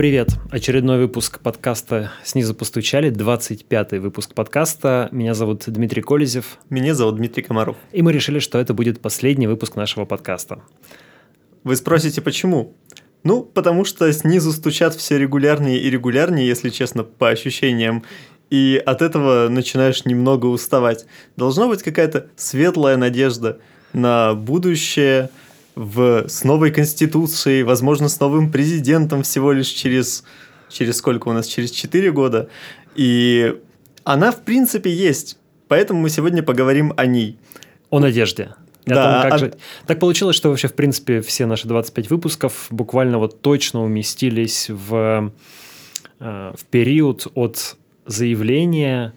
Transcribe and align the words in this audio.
Привет! 0.00 0.30
Очередной 0.50 0.96
выпуск 0.96 1.40
подкаста 1.40 2.10
«Снизу 2.24 2.54
постучали», 2.54 3.12
25-й 3.12 3.98
выпуск 3.98 4.32
подкаста. 4.32 5.10
Меня 5.12 5.34
зовут 5.34 5.64
Дмитрий 5.66 6.00
Колезев. 6.00 6.56
Меня 6.70 6.94
зовут 6.94 7.16
Дмитрий 7.16 7.42
Комаров. 7.42 7.76
И 7.92 8.00
мы 8.00 8.10
решили, 8.10 8.38
что 8.38 8.58
это 8.58 8.72
будет 8.72 9.02
последний 9.02 9.46
выпуск 9.46 9.76
нашего 9.76 10.06
подкаста. 10.06 10.62
Вы 11.64 11.76
спросите, 11.76 12.22
почему? 12.22 12.74
Ну, 13.24 13.42
потому 13.42 13.84
что 13.84 14.10
снизу 14.10 14.52
стучат 14.52 14.94
все 14.94 15.18
регулярнее 15.18 15.78
и 15.78 15.90
регулярнее, 15.90 16.48
если 16.48 16.70
честно, 16.70 17.04
по 17.04 17.28
ощущениям. 17.28 18.02
И 18.48 18.82
от 18.86 19.02
этого 19.02 19.50
начинаешь 19.50 20.06
немного 20.06 20.46
уставать. 20.46 21.04
Должна 21.36 21.68
быть 21.68 21.82
какая-то 21.82 22.28
светлая 22.36 22.96
надежда 22.96 23.58
на 23.92 24.32
будущее– 24.32 25.28
в, 25.74 26.28
с 26.28 26.44
новой 26.44 26.70
конституцией, 26.70 27.62
возможно, 27.62 28.08
с 28.08 28.20
новым 28.20 28.50
президентом 28.50 29.22
всего 29.22 29.52
лишь 29.52 29.68
через, 29.68 30.24
через 30.68 30.98
сколько 30.98 31.28
у 31.28 31.32
нас, 31.32 31.46
через 31.46 31.70
4 31.70 32.10
года. 32.12 32.48
И 32.94 33.54
она, 34.04 34.32
в 34.32 34.42
принципе, 34.42 34.92
есть. 34.92 35.38
Поэтому 35.68 36.00
мы 36.00 36.10
сегодня 36.10 36.42
поговорим 36.42 36.92
о 36.96 37.06
ней. 37.06 37.38
О 37.90 38.00
надежде. 38.00 38.54
Да, 38.86 39.12
том, 39.12 39.22
как 39.22 39.32
а... 39.32 39.38
же... 39.38 39.54
Так 39.86 39.98
получилось, 39.98 40.36
что 40.36 40.48
вообще, 40.48 40.68
в 40.68 40.74
принципе, 40.74 41.20
все 41.20 41.46
наши 41.46 41.68
25 41.68 42.10
выпусков 42.10 42.66
буквально 42.70 43.18
вот 43.18 43.40
точно 43.40 43.82
уместились 43.82 44.68
в, 44.68 45.32
э, 46.18 46.52
в 46.56 46.64
период 46.70 47.26
от 47.34 47.76
заявления 48.06 49.14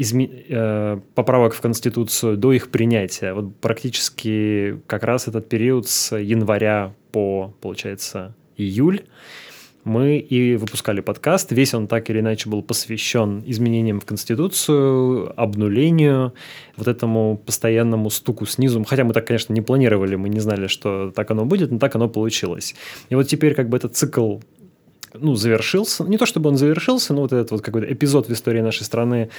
изме... 0.00 0.28
э, 0.48 1.00
поправок 1.14 1.54
в 1.54 1.60
Конституцию 1.60 2.36
до 2.36 2.52
их 2.52 2.70
принятия. 2.70 3.32
Вот 3.32 3.56
практически 3.56 4.80
как 4.86 5.04
раз 5.04 5.28
этот 5.28 5.48
период 5.48 5.88
с 5.88 6.16
января 6.16 6.92
по, 7.12 7.54
получается, 7.60 8.34
июль 8.56 9.02
мы 9.84 10.18
и 10.18 10.56
выпускали 10.56 11.00
подкаст. 11.00 11.52
Весь 11.52 11.74
он 11.74 11.86
так 11.86 12.10
или 12.10 12.20
иначе 12.20 12.48
был 12.48 12.62
посвящен 12.62 13.42
изменениям 13.46 14.00
в 14.00 14.04
Конституцию, 14.04 15.32
обнулению, 15.40 16.34
вот 16.76 16.88
этому 16.88 17.40
постоянному 17.44 18.10
стуку 18.10 18.46
снизу. 18.46 18.84
Хотя 18.84 19.04
мы 19.04 19.14
так, 19.14 19.26
конечно, 19.26 19.52
не 19.52 19.62
планировали, 19.62 20.16
мы 20.16 20.28
не 20.28 20.40
знали, 20.40 20.66
что 20.66 21.10
так 21.10 21.30
оно 21.30 21.44
будет, 21.44 21.70
но 21.70 21.78
так 21.78 21.94
оно 21.96 22.08
получилось. 22.08 22.74
И 23.08 23.14
вот 23.14 23.24
теперь 23.24 23.54
как 23.54 23.68
бы 23.68 23.76
этот 23.76 23.96
цикл 23.96 24.38
ну, 25.14 25.34
завершился. 25.34 26.04
Не 26.04 26.18
то 26.18 26.26
чтобы 26.26 26.48
он 26.50 26.56
завершился, 26.56 27.14
но 27.14 27.22
вот 27.22 27.32
этот 27.32 27.50
вот 27.50 27.62
какой-то 27.62 27.92
эпизод 27.92 28.28
в 28.28 28.32
истории 28.32 28.60
нашей 28.60 28.84
страны 28.84 29.30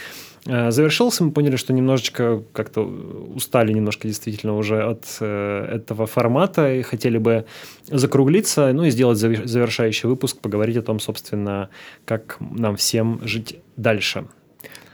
э, 0.45 0.71
завершился. 0.71 1.23
Мы 1.23 1.31
поняли, 1.31 1.55
что 1.55 1.73
немножечко 1.73 2.43
как-то 2.53 2.81
устали 2.81 3.73
немножко 3.73 4.07
действительно 4.07 4.55
уже 4.57 4.83
от 4.83 5.05
э, 5.19 5.75
этого 5.75 6.05
формата 6.05 6.73
и 6.73 6.81
хотели 6.81 7.17
бы 7.17 7.45
закруглиться, 7.87 8.71
ну 8.73 8.83
и 8.83 8.89
сделать 8.89 9.17
завершающий 9.17 10.09
выпуск, 10.09 10.37
поговорить 10.37 10.77
о 10.77 10.81
том, 10.81 10.99
собственно, 10.99 11.69
как 12.05 12.37
нам 12.39 12.75
всем 12.75 13.19
жить 13.23 13.59
дальше. 13.77 14.25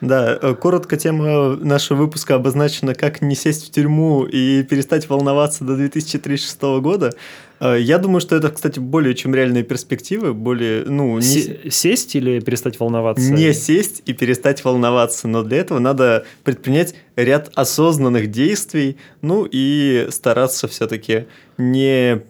Да, 0.02 0.38
э, 0.40 0.54
коротко 0.54 0.96
тема 0.96 1.56
нашего 1.56 1.98
выпуска 1.98 2.36
обозначена 2.36 2.94
«Как 2.94 3.22
не 3.22 3.36
сесть 3.36 3.68
в 3.68 3.72
тюрьму 3.72 4.26
и 4.26 4.64
перестать 4.64 5.10
волноваться 5.10 5.64
до 5.64 5.76
2036 5.76 6.62
года». 6.82 7.14
Э, 7.60 7.78
я 7.80 7.98
думаю, 7.98 8.22
что 8.22 8.36
это, 8.36 8.50
кстати, 8.50 8.80
более 8.80 9.16
чем 9.16 9.34
реальные 9.34 9.64
перспективы, 9.64 10.34
более, 10.36 10.84
ну... 10.86 11.18
Не... 11.18 11.72
Сесть 11.72 12.16
или 12.16 12.40
перестать 12.40 12.80
волноваться? 12.80 13.32
Не 13.32 13.54
сесть 13.54 14.04
и 14.06 14.14
перестать 14.14 14.64
волноваться, 14.64 15.28
но 15.28 15.42
для 15.42 15.58
этого 15.58 15.80
надо 15.80 16.26
предпринять 16.44 16.94
ряд 17.16 17.52
осознанных 17.56 18.30
действий, 18.30 18.98
ну 19.22 19.48
и 19.50 20.08
стараться 20.12 20.68
все-таки 20.68 21.26
не 21.58 22.22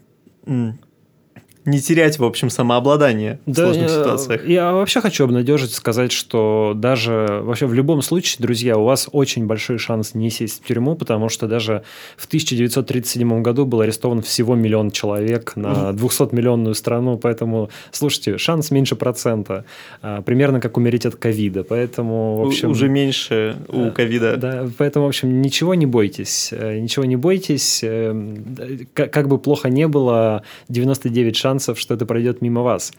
не 1.67 1.81
терять, 1.81 2.17
в 2.17 2.23
общем, 2.23 2.49
самообладание 2.49 3.39
да, 3.45 3.51
в 3.51 3.65
сложных 3.65 3.89
я, 3.89 3.99
ситуациях. 3.99 4.47
Я 4.47 4.71
вообще 4.71 5.01
хочу 5.01 5.25
обнадежить, 5.25 5.73
сказать, 5.73 6.13
что 6.13 6.71
даже 6.73 7.41
вообще 7.43 7.65
в 7.65 7.73
любом 7.73 8.01
случае, 8.01 8.37
друзья, 8.39 8.77
у 8.77 8.85
вас 8.85 9.09
очень 9.11 9.47
большой 9.47 9.77
шанс 9.77 10.15
не 10.15 10.29
сесть 10.29 10.63
в 10.63 10.67
тюрьму, 10.67 10.95
потому 10.95 11.27
что 11.27 11.45
даже 11.45 11.83
в 12.15 12.25
1937 12.27 13.41
году 13.41 13.65
был 13.65 13.81
арестован 13.81 14.21
всего 14.21 14.55
миллион 14.55 14.91
человек 14.91 15.57
на 15.57 15.91
200-миллионную 15.91 16.73
страну, 16.73 17.17
поэтому, 17.17 17.69
слушайте, 17.91 18.37
шанс 18.37 18.71
меньше 18.71 18.95
процента, 18.95 19.65
а, 20.01 20.21
примерно 20.21 20.61
как 20.61 20.77
умереть 20.77 21.05
от 21.05 21.17
ковида, 21.17 21.65
поэтому, 21.65 22.37
в 22.37 22.47
общем... 22.47 22.71
Уже 22.71 22.87
меньше 22.87 23.57
у 23.67 23.91
ковида. 23.91 24.37
Да, 24.37 24.69
поэтому, 24.77 25.05
в 25.05 25.09
общем, 25.09 25.41
ничего 25.41 25.75
не 25.75 25.85
бойтесь, 25.85 26.53
э, 26.53 26.79
ничего 26.79 27.03
не 27.03 27.17
бойтесь, 27.17 27.81
э, 27.83 28.85
как 28.93 29.27
бы 29.27 29.37
плохо 29.37 29.67
не 29.67 29.89
было, 29.89 30.43
99 30.69 31.35
шансов 31.35 31.56
шансов, 31.57 31.79
что 31.79 31.95
это 31.95 32.05
пройдет 32.05 32.41
мимо 32.41 32.61
вас. 32.61 32.93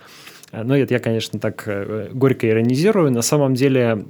Э, 0.53 0.63
но 0.65 0.77
это 0.77 0.95
я, 0.95 1.01
конечно, 1.01 1.39
так 1.39 1.65
э, 1.67 2.11
горько 2.13 2.49
иронизирую. 2.49 3.11
На 3.11 3.23
самом 3.23 3.55
деле, 3.55 4.05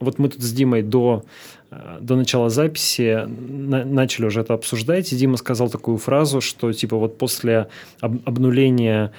вот 0.00 0.18
мы 0.18 0.28
тут 0.28 0.42
с 0.42 0.52
Димой 0.52 0.82
до, 0.82 1.22
э, 1.70 1.98
до 2.00 2.16
начала 2.16 2.48
записи 2.48 3.24
начали 3.26 4.26
уже 4.26 4.40
это 4.40 4.54
обсуждать, 4.54 5.12
и 5.12 5.16
Дима 5.16 5.36
сказал 5.36 5.70
такую 5.70 5.98
фразу, 5.98 6.40
что 6.40 6.72
типа 6.72 6.96
вот 6.96 7.18
после 7.18 7.66
обнуления 8.00 9.10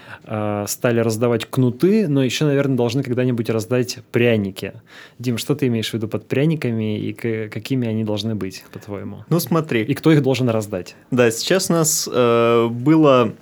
стали 0.67 0.99
раздавать 0.99 1.45
кнуты, 1.45 2.07
но 2.07 2.23
еще, 2.23 2.45
наверное, 2.45 2.75
должны 2.75 3.03
когда-нибудь 3.03 3.49
раздать 3.49 3.99
пряники. 4.11 4.73
Дим, 5.19 5.37
что 5.37 5.55
ты 5.55 5.67
имеешь 5.67 5.91
в 5.91 5.93
виду 5.93 6.07
под 6.07 6.27
пряниками 6.27 6.99
и 6.99 7.13
какими 7.13 7.87
они 7.87 8.03
должны 8.03 8.35
быть, 8.35 8.63
по-твоему? 8.73 9.23
Ну 9.29 9.39
смотри. 9.39 9.83
И 9.83 9.93
кто 9.93 10.11
их 10.11 10.21
должен 10.21 10.49
раздать? 10.49 10.95
Да, 11.11 11.31
сейчас 11.31 11.69
у 11.69 11.73
нас 11.73 12.09
э, 12.11 12.67
было 12.69 13.33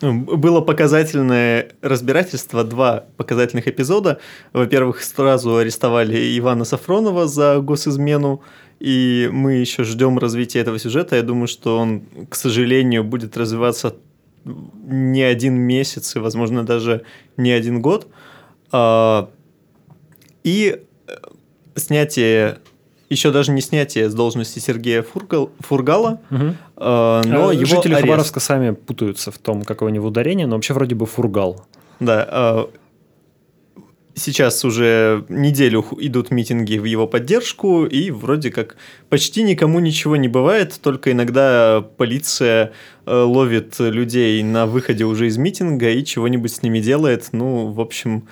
было 0.00 0.60
показательное 0.60 1.72
разбирательство, 1.82 2.64
два 2.64 3.06
показательных 3.16 3.66
эпизода. 3.66 4.20
Во-первых, 4.52 5.02
сразу 5.02 5.56
арестовали 5.56 6.38
Ивана 6.38 6.64
Сафронова 6.64 7.26
за 7.26 7.58
госизмену, 7.58 8.42
и 8.78 9.28
мы 9.32 9.54
еще 9.54 9.82
ждем 9.82 10.18
развития 10.18 10.60
этого 10.60 10.78
сюжета. 10.78 11.16
Я 11.16 11.22
думаю, 11.22 11.48
что 11.48 11.78
он, 11.78 12.02
к 12.28 12.36
сожалению, 12.36 13.02
будет 13.02 13.36
развиваться 13.36 13.96
не 14.44 15.22
один 15.22 15.54
месяц 15.54 16.14
и, 16.14 16.20
возможно, 16.20 16.64
даже 16.64 17.02
не 17.36 17.50
один 17.50 17.82
год. 17.82 18.06
А, 18.70 19.30
и 20.44 20.80
э, 21.06 21.12
снятие 21.74 22.58
еще 23.10 23.30
даже 23.30 23.52
не 23.52 23.60
снятие 23.60 24.10
с 24.10 24.14
должности 24.14 24.58
Сергея 24.58 25.02
Фургал, 25.02 25.50
Фургала, 25.60 26.20
угу. 26.30 26.44
э, 26.44 26.52
но 26.76 27.48
а, 27.48 27.52
его 27.52 27.64
Жители 27.64 27.94
арест. 27.94 28.02
Хабаровска 28.02 28.40
сами 28.40 28.70
путаются 28.72 29.30
в 29.30 29.38
том, 29.38 29.62
какое 29.62 29.90
у 29.90 29.92
него 29.92 30.08
ударение, 30.08 30.46
но 30.46 30.56
вообще 30.56 30.74
вроде 30.74 30.94
бы 30.94 31.06
Фургал. 31.06 31.64
Да, 32.00 32.28
э, 32.30 32.78
сейчас 34.18 34.64
уже 34.64 35.24
неделю 35.28 35.84
идут 35.98 36.30
митинги 36.30 36.76
в 36.76 36.84
его 36.84 37.06
поддержку, 37.06 37.86
и 37.86 38.10
вроде 38.10 38.50
как 38.50 38.76
почти 39.08 39.42
никому 39.42 39.80
ничего 39.80 40.16
не 40.16 40.28
бывает, 40.28 40.78
только 40.82 41.12
иногда 41.12 41.84
полиция 41.96 42.72
ловит 43.08 43.76
людей 43.78 44.42
на 44.42 44.66
выходе 44.66 45.04
уже 45.04 45.26
из 45.26 45.36
митинга 45.38 45.90
и 45.90 46.04
чего-нибудь 46.04 46.52
с 46.52 46.62
ними 46.62 46.80
делает. 46.80 47.28
Ну, 47.32 47.68
в 47.68 47.80
общем, 47.80 48.24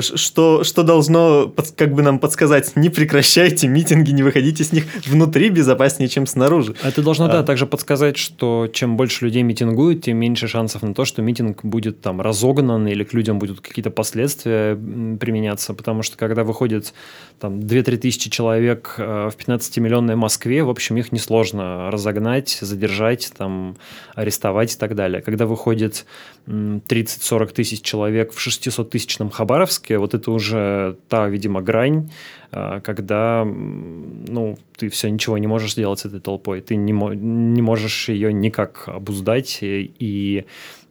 что, 0.00 0.64
что 0.64 0.82
должно 0.82 1.52
как 1.76 1.92
бы 1.92 2.02
нам 2.02 2.18
подсказать, 2.18 2.74
не 2.76 2.90
прекращайте 2.90 3.68
митинги, 3.68 4.10
не 4.10 4.22
выходите 4.22 4.64
с 4.64 4.72
них 4.72 4.84
внутри 5.06 5.48
безопаснее, 5.48 6.08
чем 6.08 6.26
снаружи. 6.26 6.74
Это 6.82 7.02
должно, 7.02 7.26
а. 7.26 7.28
да, 7.28 7.42
также 7.42 7.66
подсказать, 7.66 8.16
что 8.16 8.68
чем 8.72 8.96
больше 8.96 9.24
людей 9.26 9.42
митингуют, 9.42 10.02
тем 10.02 10.18
меньше 10.18 10.48
шансов 10.48 10.82
на 10.82 10.94
то, 10.94 11.04
что 11.04 11.22
митинг 11.22 11.64
будет 11.64 12.00
там 12.00 12.20
разогнан 12.20 12.86
или 12.86 13.04
к 13.04 13.12
людям 13.14 13.38
будут 13.38 13.60
какие-то 13.60 13.90
последствия 13.90 14.76
применяться, 14.76 15.72
потому 15.72 16.02
что 16.02 16.16
когда 16.16 16.44
выходит 16.44 16.92
там 17.40 17.60
2-3 17.60 17.96
тысячи 17.98 18.30
человек 18.30 18.94
э, 18.98 19.30
в 19.30 19.36
15-миллионной 19.36 20.16
Москве, 20.16 20.62
в 20.62 20.70
общем, 20.70 20.96
их 20.96 21.12
несложно 21.12 21.90
разогнать, 21.90 22.58
задержать, 22.60 23.32
там, 23.36 23.76
арестовать 24.16 24.74
и 24.74 24.78
так 24.78 24.94
далее. 24.94 25.20
Когда 25.20 25.46
выходит 25.46 26.06
30-40 26.46 27.52
тысяч 27.52 27.82
человек 27.82 28.32
в 28.32 28.44
600-тысячном 28.44 29.30
Хабаровске, 29.30 29.98
вот 29.98 30.14
это 30.14 30.30
уже 30.30 30.96
та, 31.08 31.28
видимо, 31.28 31.60
грань, 31.60 32.10
э, 32.50 32.80
когда 32.82 33.44
ну, 33.44 34.58
ты 34.76 34.88
все 34.88 35.10
ничего 35.10 35.36
не 35.38 35.46
можешь 35.46 35.72
сделать 35.72 36.00
с 36.00 36.06
этой 36.06 36.20
толпой, 36.20 36.62
ты 36.62 36.76
не, 36.76 36.92
не 36.92 37.62
можешь 37.62 38.08
ее 38.08 38.32
никак 38.32 38.88
обуздать, 38.88 39.58
и, 39.60 39.92
и 39.98 40.46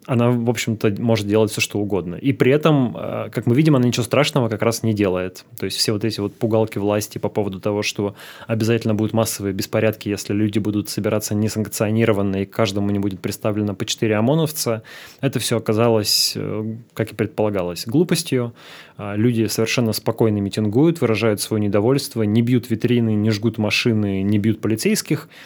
она, 0.08 0.30
в 0.30 0.50
общем-то, 0.50 0.96
может 1.00 1.28
делать 1.28 1.52
все, 1.52 1.62
что 1.62 1.80
угодно. 1.80 2.16
И 2.16 2.32
при 2.32 2.52
этом, 2.52 2.96
э, 2.96 3.30
как 3.32 3.48
мы 3.48 3.56
видим, 3.56 3.76
она 3.76 3.88
ничего 3.88 4.04
страшного 4.04 4.50
как 4.50 4.62
раз 4.62 4.84
не 4.84 4.94
делает. 4.94 5.46
То 5.58 5.66
есть 5.66 5.78
все 5.78 5.94
вот 5.94 6.06
эти 6.06 6.20
вот 6.20 6.36
пугалки 6.36 6.78
власти 6.78 7.18
по 7.18 7.30
поводу 7.30 7.60
того, 7.60 7.82
что 7.82 8.16
обязательно 8.48 8.94
будут 8.94 9.14
массовые 9.14 9.54
беспорядки, 9.54 10.10
если 10.10 10.34
люди 10.34 10.60
будут 10.60 10.90
собираться 10.90 11.34
несанкционированно 11.34 12.44
и 12.44 12.46
каждому 12.46 12.92
не 12.92 13.00
будет 13.00 13.20
представлено 13.20 13.74
по 13.74 13.86
четыре 13.86 14.16
ОМОНовца, 14.18 14.84
это 15.22 15.40
все 15.40 15.58
оказалось, 15.58 16.34
э, 16.36 16.76
как 16.94 17.12
и 17.12 17.16
предполагалось, 17.16 17.88
глупостью. 17.88 18.54
А 18.98 19.16
люди 19.16 19.48
совершенно 19.48 19.92
спокойно 19.92 20.38
митингуют, 20.38 21.02
выражают 21.02 21.42
свое 21.42 21.62
недовольство, 21.62 22.24
не 22.24 22.42
бьют 22.42 22.70
витрины, 22.70 23.16
не 23.16 23.32
жгут 23.32 23.58
машины, 23.58 24.22
не 24.22 24.38
бьют 24.38 24.62
полицейских– 24.62 25.30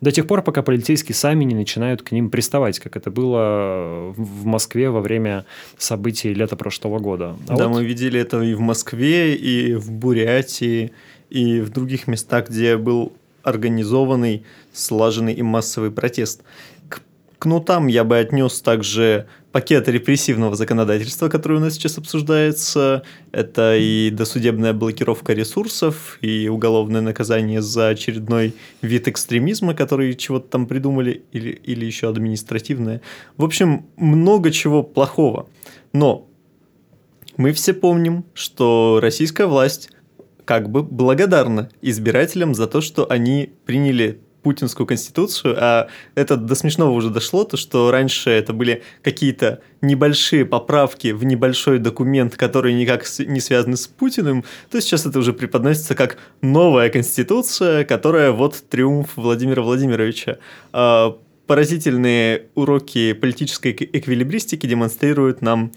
До 0.00 0.12
тех 0.12 0.26
пор, 0.26 0.42
пока 0.42 0.62
полицейские 0.62 1.14
сами 1.14 1.44
не 1.44 1.54
начинают 1.54 2.02
к 2.02 2.12
ним 2.12 2.30
приставать, 2.30 2.78
как 2.78 2.96
это 2.96 3.10
было 3.10 4.12
в 4.16 4.44
Москве 4.44 4.90
во 4.90 5.00
время 5.00 5.46
событий 5.78 6.34
лета 6.34 6.56
прошлого 6.56 6.98
года. 6.98 7.36
А 7.48 7.56
да, 7.56 7.68
вот... 7.68 7.76
мы 7.76 7.84
видели 7.84 8.20
это 8.20 8.42
и 8.42 8.54
в 8.54 8.60
Москве, 8.60 9.34
и 9.34 9.74
в 9.74 9.90
Бурятии, 9.90 10.92
и 11.30 11.60
в 11.60 11.70
других 11.70 12.06
местах, 12.08 12.50
где 12.50 12.76
был 12.76 13.14
организованный, 13.42 14.44
слаженный 14.72 15.32
и 15.32 15.42
массовый 15.42 15.90
протест. 15.90 16.42
К 16.88 17.00
кнутам 17.38 17.86
я 17.86 18.04
бы 18.04 18.18
отнес 18.18 18.60
также 18.60 19.28
пакет 19.56 19.88
репрессивного 19.88 20.54
законодательства, 20.54 21.30
который 21.30 21.56
у 21.56 21.60
нас 21.60 21.72
сейчас 21.72 21.96
обсуждается. 21.96 23.04
Это 23.32 23.74
и 23.78 24.10
досудебная 24.10 24.74
блокировка 24.74 25.32
ресурсов, 25.32 26.18
и 26.20 26.46
уголовное 26.48 27.00
наказание 27.00 27.62
за 27.62 27.88
очередной 27.88 28.52
вид 28.82 29.08
экстремизма, 29.08 29.72
который 29.72 30.12
чего-то 30.12 30.46
там 30.50 30.66
придумали, 30.66 31.24
или, 31.32 31.52
или 31.52 31.86
еще 31.86 32.10
административное. 32.10 33.00
В 33.38 33.44
общем, 33.44 33.86
много 33.96 34.50
чего 34.50 34.82
плохого. 34.82 35.48
Но 35.94 36.28
мы 37.38 37.54
все 37.54 37.72
помним, 37.72 38.26
что 38.34 38.98
российская 39.00 39.46
власть 39.46 39.88
как 40.44 40.68
бы 40.68 40.82
благодарна 40.82 41.70
избирателям 41.80 42.54
за 42.54 42.66
то, 42.66 42.82
что 42.82 43.10
они 43.10 43.54
приняли 43.64 44.20
путинскую 44.46 44.86
конституцию, 44.86 45.56
а 45.58 45.88
это 46.14 46.36
до 46.36 46.54
смешного 46.54 46.92
уже 46.92 47.10
дошло, 47.10 47.42
то 47.42 47.56
что 47.56 47.90
раньше 47.90 48.30
это 48.30 48.52
были 48.52 48.84
какие-то 49.02 49.60
небольшие 49.80 50.44
поправки 50.44 51.08
в 51.08 51.24
небольшой 51.24 51.80
документ, 51.80 52.36
которые 52.36 52.76
никак 52.76 53.04
не 53.18 53.40
связаны 53.40 53.76
с 53.76 53.88
Путиным, 53.88 54.44
то 54.70 54.80
сейчас 54.80 55.04
это 55.04 55.18
уже 55.18 55.32
преподносится 55.32 55.96
как 55.96 56.18
новая 56.42 56.90
конституция, 56.90 57.84
которая 57.84 58.30
вот 58.30 58.62
триумф 58.70 59.16
Владимира 59.16 59.62
Владимировича. 59.62 60.38
А, 60.72 61.18
поразительные 61.48 62.44
уроки 62.54 63.14
политической 63.14 63.72
эквилибристики 63.72 64.64
демонстрируют 64.68 65.42
нам 65.42 65.72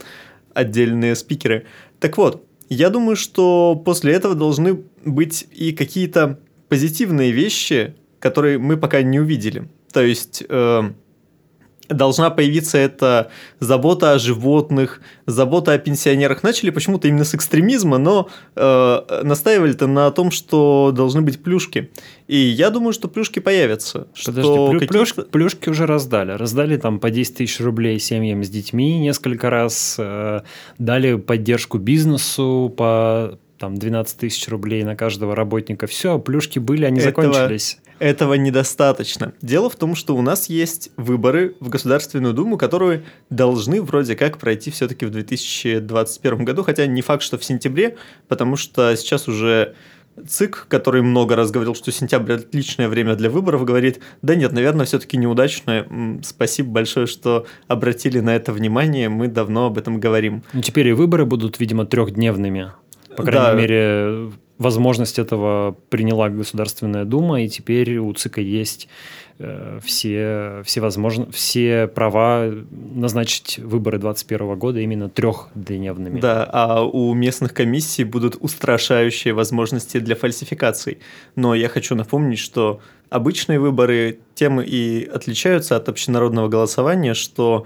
отдельные 0.54 1.16
спикеры. 1.16 1.66
Так 2.00 2.20
вот, 2.20 2.46
я 2.70 2.92
думаю, 2.92 3.16
что 3.16 3.82
после 3.84 4.14
этого 4.14 4.36
должны 4.36 4.84
быть 5.04 5.48
и 5.52 5.72
какие-то 5.72 6.40
позитивные 6.68 7.32
вещи, 7.32 7.96
которые 8.20 8.58
мы 8.58 8.78
пока 8.78 9.02
не 9.02 9.20
увидели. 9.20 9.70
То 9.92 10.02
есть 10.02 10.44
э, 10.48 10.84
должна 11.90 12.30
появиться 12.30 12.78
эта 12.78 13.32
забота 13.60 14.14
о 14.14 14.20
животных, 14.20 15.02
забота 15.26 15.74
о 15.74 15.78
пенсионерах. 15.78 16.44
Начали 16.44 16.70
почему-то 16.70 17.08
именно 17.08 17.26
с 17.26 17.34
экстремизма, 17.34 17.98
но 17.98 18.30
э, 18.56 19.22
настаивали-то 19.24 19.88
на 19.88 20.10
том, 20.12 20.32
что 20.32 20.92
должны 20.96 21.22
быть 21.22 21.42
плюшки. 21.42 21.90
И 22.28 22.38
я 22.38 22.70
думаю, 22.70 22.94
что 22.94 23.08
плюшки 23.08 23.40
появятся. 23.40 24.08
Подожди, 24.26 24.42
что 24.42 24.72
плю- 24.72 24.88
плюшки, 24.88 25.22
плюшки 25.22 25.70
уже 25.70 25.86
раздали. 25.86 26.32
Раздали 26.34 26.78
там 26.78 27.00
по 27.00 27.10
10 27.10 27.36
тысяч 27.36 27.60
рублей 27.60 28.00
семьям 28.00 28.44
с 28.44 28.50
детьми 28.50 29.00
несколько 29.00 29.50
раз, 29.50 29.96
э, 29.98 30.42
дали 30.78 31.16
поддержку 31.16 31.80
бизнесу 31.80 32.74
по 32.78 33.40
там 33.58 33.76
12 33.76 34.18
тысяч 34.18 34.48
рублей 34.48 34.84
на 34.84 34.96
каждого 34.96 35.36
работника. 35.36 35.86
Все, 35.86 36.18
плюшки 36.18 36.60
были, 36.60 36.86
они 36.86 37.00
этого, 37.00 37.24
закончились. 37.24 37.80
Этого 38.00 38.36
недостаточно. 38.36 39.34
Дело 39.42 39.70
в 39.70 39.76
том, 39.76 39.96
что 39.96 40.16
у 40.16 40.22
нас 40.22 40.48
есть 40.50 40.92
выборы 40.98 41.56
в 41.60 41.70
Государственную 41.70 42.34
Думу, 42.34 42.58
которые 42.58 43.04
должны 43.30 43.82
вроде 43.82 44.16
как 44.16 44.38
пройти 44.38 44.72
все-таки 44.72 45.06
в 45.06 45.12
2021 45.12 46.46
году, 46.46 46.64
хотя 46.64 46.86
не 46.88 47.02
факт, 47.02 47.24
что 47.24 47.38
в 47.38 47.44
сентябре, 47.44 47.98
потому 48.28 48.56
что 48.56 48.96
сейчас 48.96 49.28
уже 49.28 49.76
ЦИК, 50.28 50.66
который 50.68 51.02
много 51.02 51.36
раз 51.36 51.52
говорил, 51.52 51.76
что 51.76 51.92
сентябрь 51.92 52.34
отличное 52.34 52.90
время 52.90 53.16
для 53.16 53.30
выборов, 53.30 53.64
говорит, 53.64 54.00
да 54.22 54.36
нет, 54.36 54.52
наверное, 54.52 54.86
все-таки 54.86 55.18
неудачное. 55.18 55.88
Спасибо 56.24 56.72
большое, 56.72 57.06
что 57.06 57.46
обратили 57.68 58.20
на 58.20 58.36
это 58.36 58.52
внимание, 58.52 59.10
мы 59.10 59.28
давно 59.28 59.68
об 59.68 59.78
этом 59.78 60.00
говорим. 60.00 60.44
Ну, 60.54 60.62
теперь 60.62 60.88
и 60.88 60.94
выборы 60.94 61.26
будут, 61.26 61.60
видимо, 61.60 61.86
трехдневными. 61.86 62.72
По 63.16 63.24
крайней 63.24 63.48
да. 63.48 63.54
мере, 63.54 64.32
возможность 64.60 65.18
этого 65.18 65.76
приняла 65.90 66.30
Государственная 66.30 67.06
Дума, 67.06 67.42
и 67.42 67.48
теперь 67.48 67.98
у 67.98 68.14
ЦИКа 68.14 68.42
есть 68.42 68.90
э, 69.40 69.80
все, 69.84 70.62
все, 70.66 70.82
возможно, 70.82 71.32
все 71.32 71.88
права 71.88 72.54
назначить 72.70 73.58
выборы 73.58 73.98
2021 73.98 74.60
года 74.60 74.80
именно 74.82 75.10
трехдневными. 75.10 76.20
Да, 76.20 76.48
а 76.52 76.84
у 76.84 77.14
местных 77.14 77.54
комиссий 77.54 78.04
будут 78.04 78.36
устрашающие 78.40 79.34
возможности 79.34 80.00
для 80.00 80.16
фальсификаций. 80.16 81.00
Но 81.36 81.56
я 81.56 81.70
хочу 81.70 81.96
напомнить, 81.96 82.40
что 82.40 82.82
обычные 83.10 83.60
выборы 83.60 84.20
тем 84.36 84.60
и 84.60 85.06
отличаются 85.06 85.78
от 85.78 85.88
общенародного 85.88 86.50
голосования, 86.50 87.14
что 87.14 87.66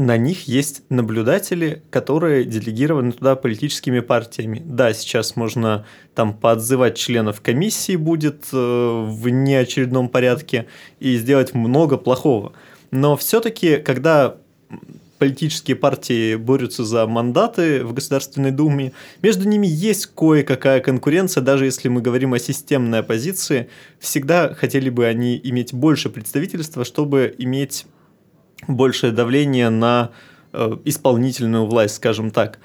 на 0.00 0.16
них 0.16 0.48
есть 0.48 0.82
наблюдатели, 0.88 1.82
которые 1.90 2.46
делегированы 2.46 3.12
туда 3.12 3.36
политическими 3.36 4.00
партиями. 4.00 4.62
Да, 4.64 4.94
сейчас 4.94 5.36
можно 5.36 5.84
там 6.14 6.32
поотзывать 6.32 6.96
членов 6.96 7.42
комиссии 7.42 7.96
будет 7.96 8.46
э, 8.50 8.56
в 8.56 9.28
неочередном 9.28 10.08
порядке 10.08 10.66
и 11.00 11.18
сделать 11.18 11.52
много 11.52 11.98
плохого. 11.98 12.54
Но 12.90 13.14
все-таки, 13.18 13.76
когда 13.76 14.36
политические 15.18 15.76
партии 15.76 16.36
борются 16.36 16.82
за 16.86 17.06
мандаты 17.06 17.84
в 17.84 17.92
Государственной 17.92 18.52
Думе, 18.52 18.92
между 19.20 19.46
ними 19.46 19.66
есть 19.66 20.06
кое-какая 20.06 20.80
конкуренция, 20.80 21.42
даже 21.42 21.66
если 21.66 21.88
мы 21.88 22.00
говорим 22.00 22.32
о 22.32 22.38
системной 22.38 23.00
оппозиции, 23.00 23.68
всегда 23.98 24.54
хотели 24.54 24.88
бы 24.88 25.04
они 25.04 25.38
иметь 25.44 25.74
больше 25.74 26.08
представительства, 26.08 26.86
чтобы 26.86 27.34
иметь 27.36 27.84
большее 28.68 29.12
давление 29.12 29.70
на 29.70 30.10
э, 30.52 30.76
исполнительную 30.84 31.66
власть, 31.66 31.96
скажем 31.96 32.30
так. 32.30 32.58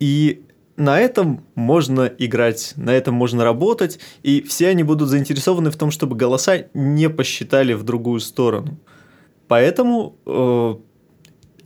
И 0.00 0.42
на 0.76 1.00
этом 1.00 1.44
можно 1.54 2.02
играть, 2.18 2.74
на 2.76 2.90
этом 2.90 3.14
можно 3.14 3.44
работать, 3.44 3.98
и 4.22 4.42
все 4.42 4.68
они 4.68 4.82
будут 4.82 5.08
заинтересованы 5.08 5.70
в 5.70 5.76
том, 5.76 5.90
чтобы 5.90 6.16
голоса 6.16 6.66
не 6.74 7.08
посчитали 7.08 7.72
в 7.72 7.82
другую 7.82 8.20
сторону. 8.20 8.78
Поэтому 9.48 10.16
э, 10.26 10.74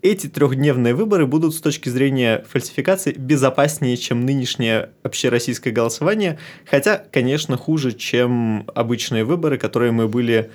эти 0.02 0.28
трехдневные 0.28 0.94
выборы 0.94 1.26
будут 1.26 1.54
с 1.54 1.60
точки 1.60 1.88
зрения 1.88 2.44
фальсификации 2.48 3.12
безопаснее, 3.12 3.96
чем 3.96 4.24
нынешнее 4.24 4.90
общероссийское 5.02 5.72
голосование, 5.72 6.38
хотя, 6.64 6.96
конечно, 6.98 7.56
хуже, 7.56 7.92
чем 7.92 8.64
обычные 8.74 9.24
выборы, 9.24 9.58
которые 9.58 9.92
мы 9.92 10.08
были 10.08 10.50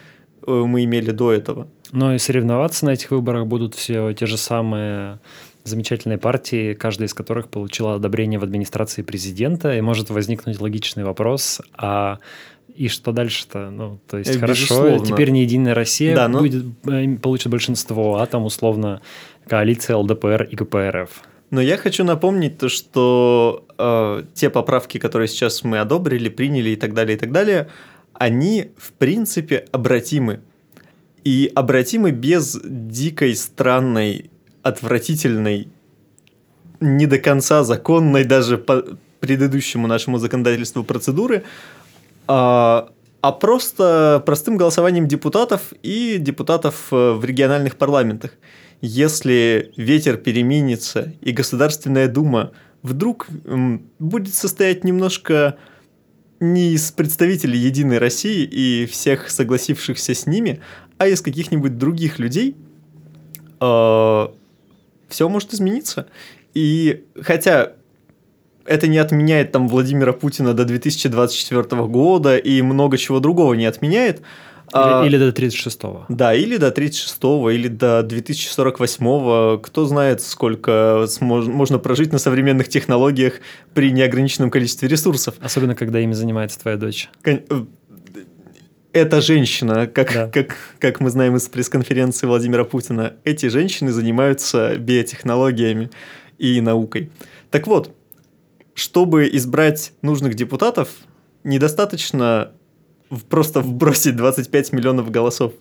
Э, 0.45 0.63
мы 0.65 0.83
имели 0.83 1.11
до 1.11 1.31
этого. 1.31 1.67
Но 1.91 2.13
и 2.13 2.17
соревноваться 2.17 2.85
на 2.85 2.91
этих 2.91 3.11
выборах 3.11 3.47
будут 3.47 3.75
все 3.75 4.13
те 4.13 4.25
же 4.25 4.37
самые 4.37 5.19
замечательные 5.63 6.17
партии, 6.17 6.73
каждая 6.73 7.07
из 7.07 7.13
которых 7.13 7.49
получила 7.49 7.95
одобрение 7.95 8.39
в 8.39 8.43
администрации 8.43 9.01
президента, 9.01 9.75
и 9.75 9.81
может 9.81 10.09
возникнуть 10.09 10.59
логичный 10.61 11.03
вопрос, 11.03 11.61
а 11.75 12.19
и 12.75 12.87
что 12.87 13.11
дальше-то? 13.11 13.69
Ну, 13.69 13.99
то 14.07 14.17
есть, 14.17 14.39
Безусловно. 14.39 14.89
хорошо, 14.89 15.05
теперь 15.05 15.29
не 15.29 15.43
Единая 15.43 15.73
Россия 15.73 16.15
да, 16.15 16.27
но... 16.27 16.39
будет, 16.39 16.65
э, 16.87 17.15
получит 17.17 17.47
большинство, 17.47 18.19
а 18.19 18.25
там, 18.25 18.43
условно, 18.43 19.01
коалиция 19.47 19.95
ЛДПР 19.95 20.43
и 20.51 20.55
КПРФ. 20.55 21.09
Но 21.51 21.61
я 21.61 21.77
хочу 21.77 22.03
напомнить 22.03 22.57
то, 22.57 22.69
что 22.69 23.65
э, 23.77 24.23
те 24.33 24.49
поправки, 24.49 24.97
которые 24.97 25.27
сейчас 25.27 25.63
мы 25.63 25.79
одобрили, 25.79 26.27
приняли 26.27 26.71
и 26.71 26.75
так 26.75 26.93
далее, 26.93 27.15
и 27.15 27.19
так 27.19 27.31
далее, 27.31 27.69
они, 28.13 28.71
в 28.77 28.91
принципе, 28.93 29.65
обратимы. 29.71 30.41
И 31.25 31.51
обратимы 31.53 32.11
без 32.11 32.57
дикой, 32.63 33.35
странной, 33.35 34.29
отвратительной, 34.61 35.67
не 36.79 37.07
до 37.07 37.17
конца 37.17 37.63
законной 37.63 38.23
даже 38.23 38.57
по 38.57 38.85
предыдущему 39.19 39.87
нашему 39.87 40.19
законодательству 40.19 40.83
процедуры, 40.83 41.43
а, 42.27 42.89
а 43.21 43.31
просто 43.31 44.21
простым 44.23 44.55
голосованием 44.55 45.07
депутатов 45.07 45.73
и 45.81 46.17
депутатов 46.19 46.89
э, 46.91 47.13
в 47.13 47.25
региональных 47.25 47.75
парламентах. 47.75 48.31
Если 48.81 49.73
ветер 49.77 50.17
переменится 50.17 51.13
и 51.21 51.31
Государственная 51.31 52.07
Дума 52.07 52.51
вдруг 52.83 53.27
будет 53.97 54.35
состоять 54.35 54.83
немножко 54.83 55.57
не 56.39 56.73
из 56.73 56.91
представителей 56.91 57.57
Единой 57.57 57.97
России 57.97 58.43
и 58.43 58.85
всех 58.85 59.31
согласившихся 59.31 60.13
с 60.13 60.27
ними, 60.27 60.61
а 60.97 61.07
из 61.07 61.21
каких-нибудь 61.21 61.77
других 61.77 62.19
людей, 62.19 62.55
э, 63.59 64.27
все 65.07 65.29
может 65.29 65.53
измениться. 65.53 66.07
И 66.53 67.03
хотя 67.21 67.73
это 68.65 68.87
не 68.87 68.97
отменяет 68.97 69.51
там 69.51 69.67
Владимира 69.67 70.13
Путина 70.13 70.53
до 70.53 70.65
2024 70.65 71.85
года 71.87 72.37
и 72.37 72.61
много 72.61 72.97
чего 72.97 73.19
другого 73.19 73.53
не 73.53 73.65
отменяет, 73.65 74.21
а, 74.73 75.03
или, 75.05 75.15
или 75.15 75.17
до 75.17 75.29
36-го. 75.29 76.05
Да, 76.09 76.33
или 76.33 76.57
до 76.57 76.69
36-го, 76.69 77.49
или 77.51 77.67
до 77.67 78.01
2048-го. 78.01 79.59
Кто 79.59 79.85
знает, 79.85 80.21
сколько 80.21 81.05
смож- 81.07 81.49
можно 81.49 81.79
прожить 81.79 82.11
на 82.11 82.17
современных 82.17 82.67
технологиях 82.67 83.35
при 83.73 83.91
неограниченном 83.91 84.49
количестве 84.49 84.89
ресурсов. 84.89 85.35
Особенно, 85.39 85.75
когда 85.75 85.99
ими 85.99 86.13
занимается 86.13 86.59
твоя 86.59 86.77
дочь. 86.77 87.09
Э, 87.25 87.39
эта 88.95 89.19
женщина, 89.19 89.87
как, 89.87 90.13
да. 90.13 90.29
как, 90.29 90.55
как 90.79 91.01
мы 91.01 91.09
знаем 91.09 91.35
из 91.35 91.49
пресс-конференции 91.49 92.27
Владимира 92.27 92.63
Путина, 92.63 93.15
эти 93.25 93.47
женщины 93.47 93.91
занимаются 93.91 94.77
биотехнологиями 94.77 95.89
и 96.37 96.61
наукой. 96.61 97.11
Так 97.51 97.67
вот, 97.67 97.93
чтобы 98.73 99.27
избрать 99.33 99.91
нужных 100.01 100.35
депутатов, 100.35 100.87
недостаточно 101.43 102.53
просто 103.29 103.59
вбросить 103.59 104.15
25 104.15 104.71
миллионов 104.71 105.11
голосов. 105.11 105.51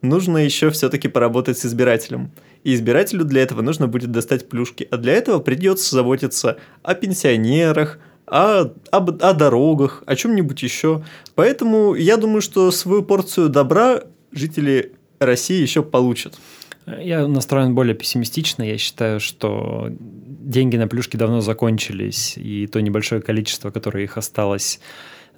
Нужно 0.00 0.38
еще 0.38 0.70
все-таки 0.70 1.08
поработать 1.08 1.58
с 1.58 1.66
избирателем. 1.66 2.32
И 2.64 2.72
избирателю 2.72 3.26
для 3.26 3.42
этого 3.42 3.60
нужно 3.60 3.88
будет 3.88 4.10
достать 4.10 4.48
плюшки. 4.48 4.88
А 4.90 4.96
для 4.96 5.12
этого 5.12 5.38
придется 5.38 5.94
заботиться 5.94 6.56
о 6.82 6.94
пенсионерах, 6.94 7.98
о, 8.30 8.72
об, 8.90 9.22
о 9.22 9.32
дорогах, 9.34 10.02
о 10.06 10.16
чем-нибудь 10.16 10.62
еще. 10.62 11.02
Поэтому 11.34 11.94
я 11.94 12.16
думаю, 12.16 12.40
что 12.40 12.70
свою 12.70 13.02
порцию 13.02 13.48
добра 13.48 14.02
жители 14.32 14.92
России 15.18 15.60
еще 15.60 15.82
получат. 15.82 16.38
Я 16.86 17.26
настроен 17.26 17.74
более 17.74 17.94
пессимистично. 17.94 18.62
Я 18.62 18.78
считаю, 18.78 19.20
что 19.20 19.88
деньги 19.90 20.76
на 20.76 20.88
плюшки 20.88 21.16
давно 21.16 21.40
закончились, 21.40 22.36
и 22.36 22.66
то 22.66 22.80
небольшое 22.80 23.20
количество, 23.20 23.70
которое 23.70 24.04
их 24.04 24.16
осталось, 24.16 24.80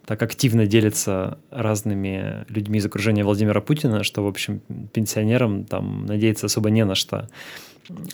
так 0.07 0.23
активно 0.23 0.67
делится 0.67 1.39
разными 1.51 2.45
людьми 2.49 2.79
из 2.79 2.87
окружения 2.87 3.25
Владимира 3.25 3.61
Путина, 3.61 4.03
что, 4.05 4.25
в 4.25 4.27
общем, 4.27 4.61
пенсионерам 4.93 5.65
там 5.65 6.07
надеяться 6.07 6.47
особо 6.47 6.71
не 6.71 6.85
на 6.85 6.95
что. 6.95 7.29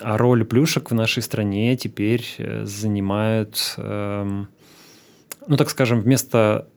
А 0.01 0.17
роль 0.17 0.45
плюшек 0.45 0.91
в 0.91 0.95
нашей 0.95 1.23
стране 1.23 1.77
теперь 1.77 2.25
э, 2.39 2.65
занимают, 2.65 3.75
эм, 3.77 4.49
ну 5.49 5.57
так 5.57 5.71
скажем, 5.71 6.01
вместо 6.01 6.69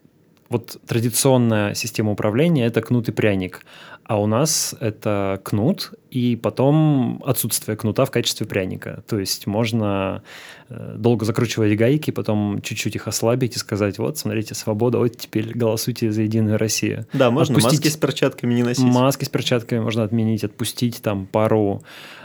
вот 0.49 0.77
традиционная 0.85 1.75
система 1.75 2.11
управления– 2.11 2.65
это 2.67 2.81
кнут 2.81 3.07
и 3.07 3.11
пряник, 3.11 3.65
а 4.05 4.19
у 4.19 4.27
нас 4.27 4.75
это 4.79 5.39
кнут 5.43 5.93
и 6.11 6.35
потом 6.35 7.23
отсутствие 7.25 7.77
кнута 7.77 8.03
в 8.05 8.11
качестве 8.11 8.45
пряника. 8.45 9.03
То 9.07 9.17
есть 9.17 9.47
можно 9.47 10.23
э, 10.67 10.95
долго 10.97 11.23
закручивать 11.23 11.77
гайки, 11.77 12.11
потом 12.11 12.61
чуть-чуть 12.61 12.95
их 12.95 13.07
ослабить 13.07 13.55
и 13.55 13.59
сказать, 13.59 13.97
вот, 13.97 14.17
смотрите, 14.17 14.53
свобода, 14.53 14.97
вот 14.97 15.15
теперь 15.15 15.51
голосуйте 15.57 16.11
за 16.11 16.23
Единую 16.23 16.57
Россию. 16.57 17.05
Да, 17.13 17.31
можно 17.31 17.55
Отпустить... 17.55 17.79
маски 17.79 17.93
с 17.93 17.97
перчатками 17.97 18.53
не 18.53 18.63
носить. 18.63 18.83
Маски 18.83 19.23
с 19.23 19.29
перчатками 19.29 19.79
можно 19.79 20.03
отменить, 20.03 20.43
отпустить 20.43 21.01
там 21.01 21.25
пару 21.27 21.81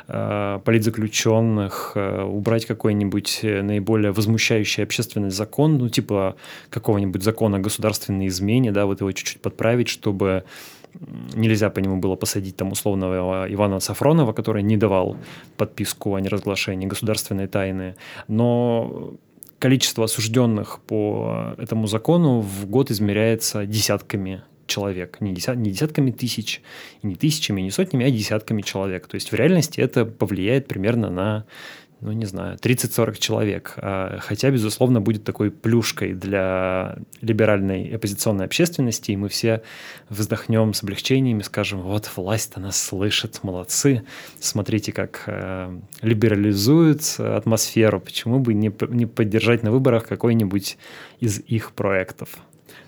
э, 0.09 0.61
политзаключенных, 0.65 1.93
э, 1.95 2.23
убрать 2.25 2.67
какой-нибудь 2.67 3.41
э, 3.43 3.63
наиболее 3.63 4.11
возмущающий 4.11 4.83
общественность 4.83 5.37
закон, 5.37 5.79
ну, 5.79 5.89
типа 5.89 6.35
какого-нибудь 6.71 7.23
закона 7.23 7.59
о 7.59 7.61
государственной 7.61 8.27
измене, 8.27 8.73
да, 8.73 8.87
вот 8.87 9.01
его 9.01 9.13
чуть-чуть 9.13 9.41
подправить, 9.41 9.89
чтобы 9.89 10.43
нельзя 11.35 11.71
по 11.71 11.81
нему 11.81 11.99
было 11.99 12.17
посадить 12.17 12.57
там 12.57 12.73
условного 12.73 13.47
Ивана 13.53 13.81
Сафронова, 13.81 14.33
который 14.33 14.63
не 14.63 14.77
давал 14.77 15.17
подписку 15.57 16.15
о 16.15 16.21
неразглашении 16.21 16.87
государственной 16.87 17.47
тайны, 17.47 17.97
но 18.29 19.15
количество 19.59 20.05
осужденных 20.05 20.81
по 20.87 21.55
этому 21.59 21.87
закону 21.87 22.41
в 22.41 22.67
год 22.67 22.91
измеряется 22.91 23.67
десятками 23.67 24.43
человек, 24.67 25.21
не, 25.21 25.33
десят, 25.33 25.57
не 25.57 25.71
десятками 25.71 26.11
тысяч, 26.11 26.61
не 27.03 27.15
тысячами, 27.15 27.61
не 27.61 27.71
сотнями, 27.71 28.07
а 28.07 28.11
десятками 28.11 28.63
человек. 28.63 29.07
То 29.07 29.15
есть 29.15 29.33
в 29.33 29.35
реальности 29.35 29.81
это 29.81 30.05
повлияет 30.05 30.67
примерно 30.69 31.11
на 31.11 31.45
ну, 32.01 32.13
не 32.13 32.27
знаю, 32.27 32.57
30-40 32.59 33.19
человек. 33.19 33.75
А, 33.79 34.19
хотя, 34.21 34.51
безусловно, 34.51 35.01
будет 35.01 35.25
такой 35.25 35.51
плюшкой 35.51 36.13
для 36.13 36.99
либеральной 37.23 37.95
оппозиционной 37.95 38.45
общественности, 38.45 39.13
и 39.13 39.17
мы 39.17 39.29
все 39.29 39.63
вздохнем 40.11 40.75
с 40.75 40.83
облегчением 40.83 41.41
и 41.41 41.43
скажем, 41.43 41.81
вот 41.81 42.11
власть-то 42.15 42.61
нас 42.61 42.81
слышит, 42.81 43.41
молодцы, 43.43 44.03
смотрите, 44.41 44.93
как 44.93 45.23
э, 45.27 45.75
либерализуют 46.03 47.17
атмосферу, 47.19 48.01
почему 48.01 48.41
бы 48.41 48.53
не, 48.53 48.73
не 48.91 49.07
поддержать 49.07 49.63
на 49.63 49.71
выборах 49.71 50.07
какой-нибудь 50.07 50.77
из 51.21 51.41
их 51.41 51.73
проектов. 51.73 52.29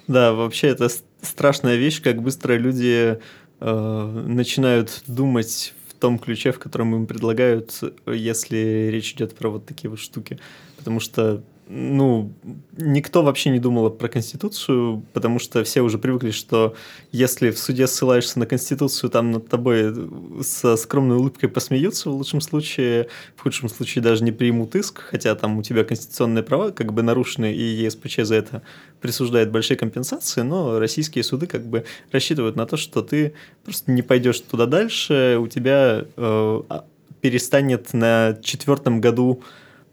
Да, 0.06 0.32
вообще 0.32 0.68
это 0.68 0.88
страшная 1.22 1.76
вещь, 1.76 2.02
как 2.02 2.22
быстро 2.22 2.54
люди 2.54 3.18
э, 3.60 4.22
начинают 4.26 5.02
думать 5.06 5.74
том 5.98 6.18
ключе, 6.18 6.52
в 6.52 6.58
котором 6.58 6.94
им 6.94 7.06
предлагают, 7.06 7.80
если 8.06 8.88
речь 8.90 9.12
идет 9.12 9.36
про 9.36 9.48
вот 9.48 9.66
такие 9.66 9.90
вот 9.90 9.98
штуки. 9.98 10.38
Потому 10.76 11.00
что 11.00 11.42
ну, 11.70 12.32
никто 12.78 13.22
вообще 13.22 13.50
не 13.50 13.58
думал 13.58 13.90
про 13.90 14.08
Конституцию, 14.08 15.04
потому 15.12 15.38
что 15.38 15.62
все 15.64 15.82
уже 15.82 15.98
привыкли, 15.98 16.30
что 16.30 16.75
если 17.12 17.50
в 17.50 17.58
суде 17.58 17.87
ссылаешься 17.87 18.38
на 18.38 18.46
Конституцию, 18.46 19.10
там 19.10 19.32
над 19.32 19.48
тобой 19.48 19.94
со 20.42 20.76
скромной 20.76 21.16
улыбкой 21.16 21.50
посмеются 21.50 22.08
в 22.08 22.14
лучшем 22.14 22.40
случае, 22.40 23.08
в 23.37 23.42
худшем 23.42 23.68
случае 23.68 24.02
даже 24.02 24.25
не 24.25 24.32
примут 24.32 24.75
иск, 24.76 25.00
хотя 25.00 25.34
там 25.34 25.58
у 25.58 25.62
тебя 25.62 25.84
конституционные 25.84 26.42
права 26.42 26.70
как 26.70 26.94
бы 26.94 27.02
нарушены, 27.02 27.52
и 27.52 27.62
ЕСПЧ 27.62 28.20
за 28.22 28.37
это 28.37 28.62
присуждает 29.02 29.50
большие 29.50 29.76
компенсации, 29.76 30.40
но 30.40 30.78
российские 30.78 31.22
суды 31.22 31.46
как 31.46 31.66
бы 31.66 31.84
рассчитывают 32.10 32.56
на 32.56 32.64
то, 32.64 32.78
что 32.78 33.02
ты 33.02 33.34
просто 33.64 33.92
не 33.92 34.00
пойдешь 34.00 34.40
туда 34.40 34.64
дальше, 34.64 35.37
у 35.38 35.48
тебя 35.48 36.02
э, 36.02 36.06
а, 36.16 36.84
перестанет 37.20 37.92
на 37.92 38.38
четвертом 38.42 39.02
году 39.02 39.42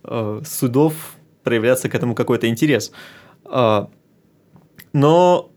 э, 0.05 0.41
судов 0.45 1.17
проявляться 1.45 1.87
к 1.87 1.95
этому 1.95 2.15
какой-то 2.15 2.49
интерес. 2.49 2.91
А, 3.45 3.89
но 4.91 5.51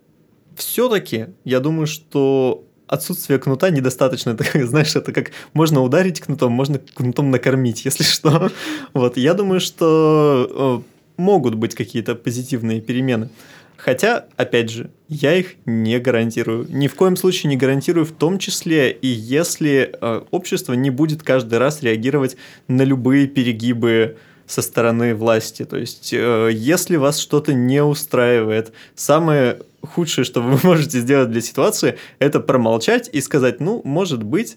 все-таки 0.54 1.26
я 1.44 1.58
думаю, 1.58 1.88
что 1.88 2.64
отсутствие 2.86 3.38
кнута 3.38 3.70
недостаточно. 3.70 4.30
Это, 4.38 4.66
знаешь, 4.66 4.94
это 4.94 5.12
как 5.12 5.32
можно 5.52 5.82
ударить 5.82 6.20
кнутом, 6.20 6.52
можно 6.52 6.78
кнутом 6.78 7.30
накормить, 7.30 7.84
если 7.84 8.04
что. 8.14 8.50
Вот, 8.94 9.16
я 9.16 9.34
думаю, 9.34 9.60
что 9.60 10.84
э, 10.86 11.20
могут 11.20 11.54
быть 11.54 11.74
какие-то 11.74 12.14
позитивные 12.14 12.80
перемены. 12.80 13.30
Хотя, 13.76 14.26
опять 14.36 14.70
же, 14.70 14.90
я 15.08 15.36
их 15.36 15.54
не 15.64 16.00
гарантирую. 16.00 16.66
Ни 16.68 16.88
в 16.88 16.96
коем 16.96 17.16
случае 17.16 17.50
не 17.50 17.56
гарантирую, 17.56 18.04
в 18.04 18.10
том 18.10 18.38
числе 18.38 18.90
и 18.90 19.06
если 19.06 19.94
э, 20.00 20.22
общество 20.32 20.72
не 20.72 20.90
будет 20.90 21.22
каждый 21.22 21.58
раз 21.58 21.80
реагировать 21.82 22.36
на 22.66 22.82
любые 22.82 23.28
перегибы 23.28 24.16
со 24.48 24.62
стороны 24.62 25.14
власти. 25.14 25.64
То 25.64 25.76
есть, 25.76 26.12
э, 26.12 26.50
если 26.52 26.96
вас 26.96 27.18
что-то 27.18 27.52
не 27.54 27.82
устраивает, 27.84 28.72
самое 28.96 29.60
худшее, 29.82 30.24
что 30.24 30.40
вы 30.40 30.58
можете 30.66 30.98
сделать 31.00 31.30
для 31.30 31.40
ситуации, 31.40 31.98
это 32.18 32.40
промолчать 32.40 33.08
и 33.12 33.20
сказать, 33.20 33.60
ну, 33.60 33.82
может 33.84 34.22
быть, 34.22 34.56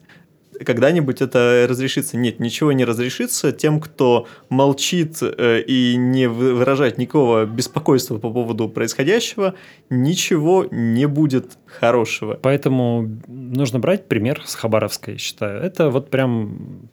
когда-нибудь 0.65 1.21
это 1.21 1.65
разрешится. 1.67 2.17
Нет, 2.17 2.39
ничего 2.39 2.71
не 2.71 2.85
разрешится. 2.85 3.51
Тем, 3.51 3.79
кто 3.79 4.27
молчит 4.49 5.17
э, 5.21 5.61
и 5.61 5.95
не 5.97 6.27
выражает 6.27 6.97
никакого 6.97 7.45
беспокойства 7.45 8.17
по 8.17 8.31
поводу 8.31 8.69
происходящего, 8.69 9.55
ничего 9.89 10.67
не 10.71 11.07
будет 11.07 11.57
хорошего. 11.65 12.39
Поэтому 12.41 13.09
нужно 13.27 13.79
брать 13.79 14.07
пример 14.07 14.41
с 14.45 14.55
Хабаровской, 14.55 15.17
считаю. 15.17 15.61
Это 15.61 15.89
вот 15.89 16.09
прям 16.09 16.89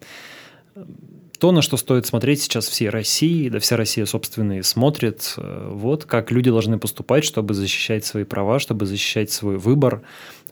то, 1.39 1.53
на 1.53 1.63
что 1.63 1.77
стоит 1.77 2.07
смотреть 2.07 2.43
сейчас 2.43 2.67
всей 2.69 2.89
России, 2.89 3.49
да 3.49 3.61
вся 3.61 3.77
Россия, 3.77 4.07
собственно, 4.07 4.59
и 4.59 4.63
смотрит, 4.63 5.35
э, 5.37 5.71
вот 5.73 6.05
как 6.05 6.33
люди 6.33 6.51
должны 6.51 6.79
поступать, 6.79 7.25
чтобы 7.25 7.55
защищать 7.55 8.05
свои 8.05 8.25
права, 8.25 8.59
чтобы 8.59 8.87
защищать 8.87 9.31
свой 9.31 9.57
выбор, 9.57 10.03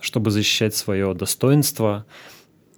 чтобы 0.00 0.30
защищать 0.30 0.76
свое 0.76 1.12
достоинство. 1.14 2.06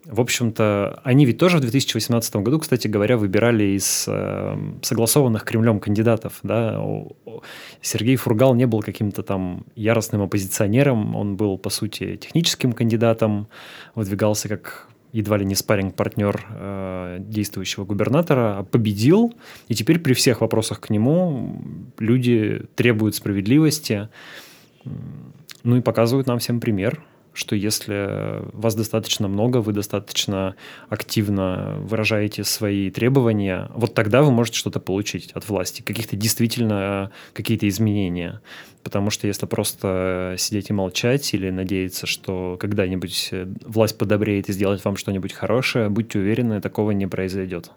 В 0.06 0.22
общем-то, 0.22 1.02
они 1.04 1.26
ведь 1.26 1.36
тоже 1.36 1.58
в 1.58 1.60
2018 1.60 2.36
году, 2.36 2.58
кстати 2.60 2.88
говоря, 2.88 3.18
выбирали 3.18 3.76
из 3.76 4.06
э, 4.08 4.56
согласованных 4.80 5.44
Кремлем 5.44 5.78
кандидатов. 5.78 6.38
Да? 6.42 6.82
Сергей 7.82 8.16
Фургал 8.16 8.54
не 8.54 8.66
был 8.66 8.80
каким-то 8.80 9.22
там 9.22 9.66
яростным 9.76 10.22
оппозиционером, 10.22 11.14
он 11.14 11.36
был, 11.36 11.58
по 11.58 11.68
сути, 11.68 12.16
техническим 12.16 12.72
кандидатом, 12.72 13.48
выдвигался 13.94 14.48
как 14.48 14.88
едва 15.12 15.38
ли 15.38 15.44
не 15.44 15.54
спарринг-партнер 15.54 16.46
э, 16.50 17.16
действующего 17.20 17.84
губернатора, 17.84 18.66
победил, 18.70 19.34
и 19.68 19.74
теперь 19.74 19.98
при 19.98 20.12
всех 20.12 20.40
вопросах 20.40 20.80
к 20.80 20.90
нему 20.90 21.62
люди 21.98 22.62
требуют 22.74 23.14
справедливости, 23.14 24.08
ну 25.64 25.76
и 25.76 25.80
показывают 25.80 26.26
нам 26.26 26.38
всем 26.38 26.60
пример– 26.60 27.02
что 27.38 27.54
если 27.54 28.42
вас 28.52 28.74
достаточно 28.74 29.28
много, 29.28 29.58
вы 29.58 29.72
достаточно 29.72 30.56
активно 30.88 31.76
выражаете 31.82 32.42
свои 32.42 32.90
требования, 32.90 33.70
вот 33.74 33.94
тогда 33.94 34.22
вы 34.22 34.32
можете 34.32 34.58
что-то 34.58 34.80
получить 34.80 35.30
от 35.32 35.48
власти, 35.48 35.82
каких-то 35.82 36.16
действительно 36.16 37.12
какие-то 37.34 37.68
изменения. 37.68 38.40
Потому 38.82 39.10
что 39.10 39.28
если 39.28 39.46
просто 39.46 40.34
сидеть 40.36 40.70
и 40.70 40.72
молчать 40.72 41.32
или 41.32 41.50
надеяться, 41.50 42.06
что 42.06 42.56
когда-нибудь 42.58 43.30
власть 43.64 43.96
подобреет 43.96 44.48
и 44.48 44.52
сделает 44.52 44.84
вам 44.84 44.96
что-нибудь 44.96 45.32
хорошее, 45.32 45.90
будьте 45.90 46.18
уверены, 46.18 46.60
такого 46.60 46.90
не 46.90 47.06
произойдет. 47.06 47.70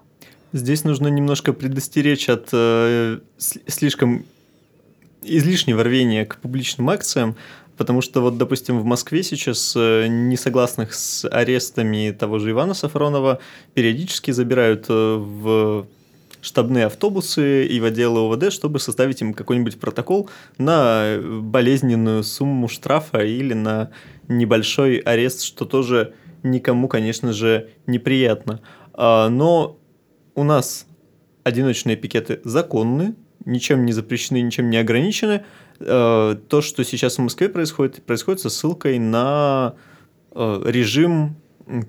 Здесь 0.52 0.82
нужно 0.82 1.06
немножко 1.06 1.52
предостеречь 1.52 2.28
от 2.28 2.48
э, 2.52 3.20
слишком 3.38 4.24
излишнего 5.22 5.82
рвения 5.82 6.26
к 6.26 6.36
публичным 6.36 6.90
акциям. 6.90 7.36
Потому 7.76 8.00
что 8.00 8.20
вот, 8.20 8.38
допустим, 8.38 8.80
в 8.80 8.84
Москве 8.84 9.22
сейчас 9.22 9.74
э, 9.76 10.06
несогласных 10.08 10.94
с 10.94 11.28
арестами 11.28 12.14
того 12.18 12.38
же 12.38 12.50
Ивана 12.50 12.74
Сафронова 12.74 13.38
периодически 13.74 14.30
забирают 14.30 14.86
э, 14.88 15.16
в 15.16 15.86
штабные 16.42 16.86
автобусы 16.86 17.66
и 17.66 17.80
в 17.80 17.84
отделы 17.84 18.20
ОВД, 18.20 18.52
чтобы 18.52 18.80
составить 18.80 19.22
им 19.22 19.32
какой-нибудь 19.32 19.78
протокол 19.78 20.28
на 20.58 21.18
болезненную 21.22 22.24
сумму 22.24 22.68
штрафа 22.68 23.20
или 23.24 23.54
на 23.54 23.90
небольшой 24.28 24.96
арест, 24.96 25.42
что 25.42 25.64
тоже 25.64 26.14
никому, 26.42 26.88
конечно 26.88 27.32
же, 27.32 27.70
неприятно. 27.86 28.60
А, 28.92 29.28
но 29.28 29.78
у 30.34 30.42
нас 30.44 30.86
одиночные 31.44 31.96
пикеты 31.96 32.40
законны, 32.44 33.14
ничем 33.44 33.84
не 33.84 33.92
запрещены, 33.92 34.40
ничем 34.40 34.70
не 34.70 34.78
ограничены. 34.78 35.44
А, 35.80 36.34
то, 36.34 36.60
что 36.60 36.84
сейчас 36.84 37.16
в 37.16 37.22
Москве 37.22 37.48
происходит, 37.48 38.02
происходит 38.04 38.40
со 38.40 38.50
ссылкой 38.50 38.98
на 38.98 39.74
а, 40.32 40.62
режим 40.64 41.36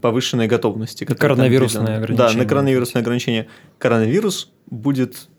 повышенной 0.02 0.48
готовности. 0.48 1.04
Коронавирусное 1.04 1.98
ограничение. 1.98 2.18
Да, 2.18 2.38
на 2.38 2.46
коронавирусное 2.46 3.02
ограничение. 3.02 3.48
Коронавирус 3.80 4.52
будет, 4.70 5.30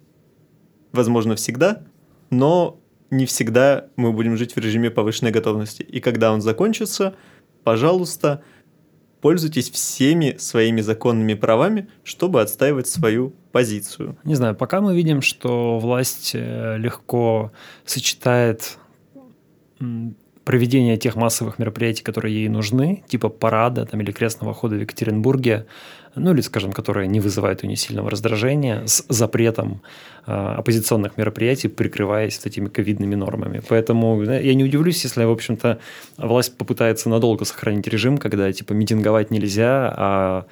возможно, 0.92 1.36
всегда, 1.36 1.82
но 2.30 2.80
не 3.10 3.26
всегда 3.26 3.86
мы 3.96 4.12
будем 4.12 4.36
жить 4.36 4.56
в 4.56 4.58
режиме 4.58 4.90
повышенной 4.90 5.30
готовности. 5.30 5.82
И 5.82 6.00
когда 6.00 6.32
он 6.32 6.40
закончится, 6.40 7.14
пожалуйста, 7.62 8.42
пользуйтесь 9.24 9.70
всеми 9.70 10.36
своими 10.36 10.82
законными 10.82 11.32
правами, 11.32 11.88
чтобы 12.02 12.42
отстаивать 12.42 12.88
свою 12.88 13.32
позицию. 13.52 14.18
Не 14.22 14.34
знаю, 14.34 14.54
пока 14.54 14.82
мы 14.82 14.94
видим, 14.94 15.22
что 15.22 15.78
власть 15.78 16.32
э, 16.34 16.76
легко 16.76 17.50
сочетает 17.86 18.76
проведение 20.44 20.96
тех 20.96 21.16
массовых 21.16 21.58
мероприятий, 21.58 22.02
которые 22.02 22.34
ей 22.34 22.48
нужны, 22.48 23.02
типа 23.08 23.28
парада 23.28 23.86
там, 23.86 24.00
или 24.00 24.12
крестного 24.12 24.54
хода 24.54 24.76
в 24.76 24.80
Екатеринбурге, 24.80 25.66
ну 26.14 26.32
или, 26.32 26.42
скажем, 26.42 26.72
которые 26.72 27.08
не 27.08 27.20
вызывают 27.20 27.64
у 27.64 27.66
нее 27.66 27.76
сильного 27.76 28.10
раздражения, 28.10 28.86
с 28.86 29.04
запретом 29.08 29.82
э, 30.26 30.32
оппозиционных 30.32 31.16
мероприятий, 31.16 31.68
прикрываясь 31.68 32.36
вот 32.38 32.46
этими 32.46 32.68
ковидными 32.68 33.14
нормами. 33.14 33.62
Поэтому 33.68 34.22
я 34.22 34.54
не 34.54 34.64
удивлюсь, 34.64 35.02
если, 35.02 35.24
в 35.24 35.30
общем-то, 35.30 35.80
власть 36.18 36.56
попытается 36.56 37.08
надолго 37.08 37.44
сохранить 37.44 37.88
режим, 37.88 38.18
когда, 38.18 38.52
типа, 38.52 38.74
митинговать 38.74 39.30
нельзя, 39.30 39.92
а 39.96 40.46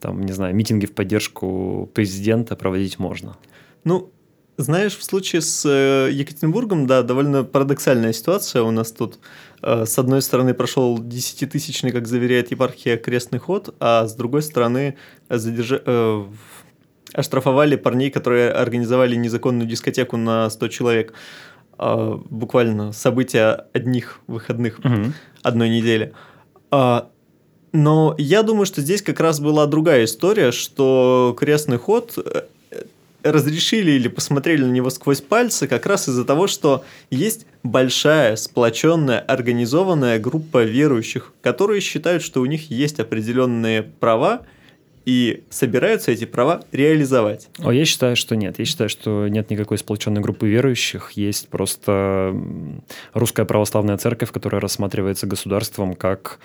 там, 0.00 0.22
не 0.22 0.32
знаю, 0.32 0.54
митинги 0.54 0.86
в 0.86 0.94
поддержку 0.94 1.90
президента 1.94 2.54
проводить 2.56 2.98
можно. 2.98 3.36
Ну, 3.84 4.10
знаешь, 4.58 4.96
в 4.96 5.04
случае 5.04 5.40
с 5.40 5.64
э, 5.64 6.10
Екатеринбургом, 6.12 6.86
да, 6.88 7.02
довольно 7.02 7.44
парадоксальная 7.44 8.12
ситуация. 8.12 8.62
У 8.62 8.72
нас 8.72 8.90
тут 8.90 9.20
э, 9.62 9.86
с 9.86 9.98
одной 9.98 10.20
стороны 10.20 10.52
прошел 10.52 10.98
десятитысячный, 10.98 11.92
как 11.92 12.08
заверяет 12.08 12.50
епархия, 12.50 12.96
крестный 12.96 13.38
ход, 13.38 13.74
а 13.78 14.06
с 14.06 14.14
другой 14.14 14.42
стороны 14.42 14.96
задерж... 15.28 15.80
э, 15.86 16.24
оштрафовали 17.12 17.76
парней, 17.76 18.10
которые 18.10 18.50
организовали 18.50 19.14
незаконную 19.14 19.68
дискотеку 19.68 20.16
на 20.16 20.50
100 20.50 20.68
человек. 20.68 21.14
Э, 21.78 22.18
буквально 22.28 22.92
события 22.92 23.66
одних 23.72 24.20
выходных 24.26 24.80
угу. 24.80 25.12
одной 25.42 25.68
недели. 25.68 26.12
Э, 26.72 27.02
но 27.70 28.16
я 28.18 28.42
думаю, 28.42 28.66
что 28.66 28.80
здесь 28.80 29.02
как 29.02 29.20
раз 29.20 29.38
была 29.38 29.66
другая 29.66 30.04
история, 30.04 30.50
что 30.50 31.36
крестный 31.38 31.78
ход 31.78 32.18
разрешили 33.22 33.92
или 33.92 34.08
посмотрели 34.08 34.64
на 34.64 34.70
него 34.70 34.90
сквозь 34.90 35.20
пальцы 35.20 35.66
как 35.66 35.86
раз 35.86 36.08
из-за 36.08 36.24
того, 36.24 36.46
что 36.46 36.84
есть 37.10 37.46
большая, 37.62 38.36
сплоченная, 38.36 39.20
организованная 39.20 40.18
группа 40.18 40.64
верующих, 40.64 41.32
которые 41.42 41.80
считают, 41.80 42.22
что 42.22 42.40
у 42.40 42.46
них 42.46 42.70
есть 42.70 43.00
определенные 43.00 43.82
права, 43.82 44.42
и 45.08 45.44
собираются 45.48 46.10
эти 46.10 46.26
права 46.26 46.64
реализовать. 46.70 47.48
О, 47.60 47.70
я 47.70 47.86
считаю, 47.86 48.14
что 48.14 48.36
нет. 48.36 48.58
Я 48.58 48.66
считаю, 48.66 48.90
что 48.90 49.26
нет 49.26 49.48
никакой 49.48 49.78
сплоченной 49.78 50.20
группы 50.20 50.46
верующих. 50.46 51.12
Есть 51.12 51.48
просто 51.48 52.36
русская 53.14 53.46
православная 53.46 53.96
церковь, 53.96 54.30
которая 54.32 54.60
рассматривается 54.60 55.26
государством 55.26 55.94
как 55.94 56.40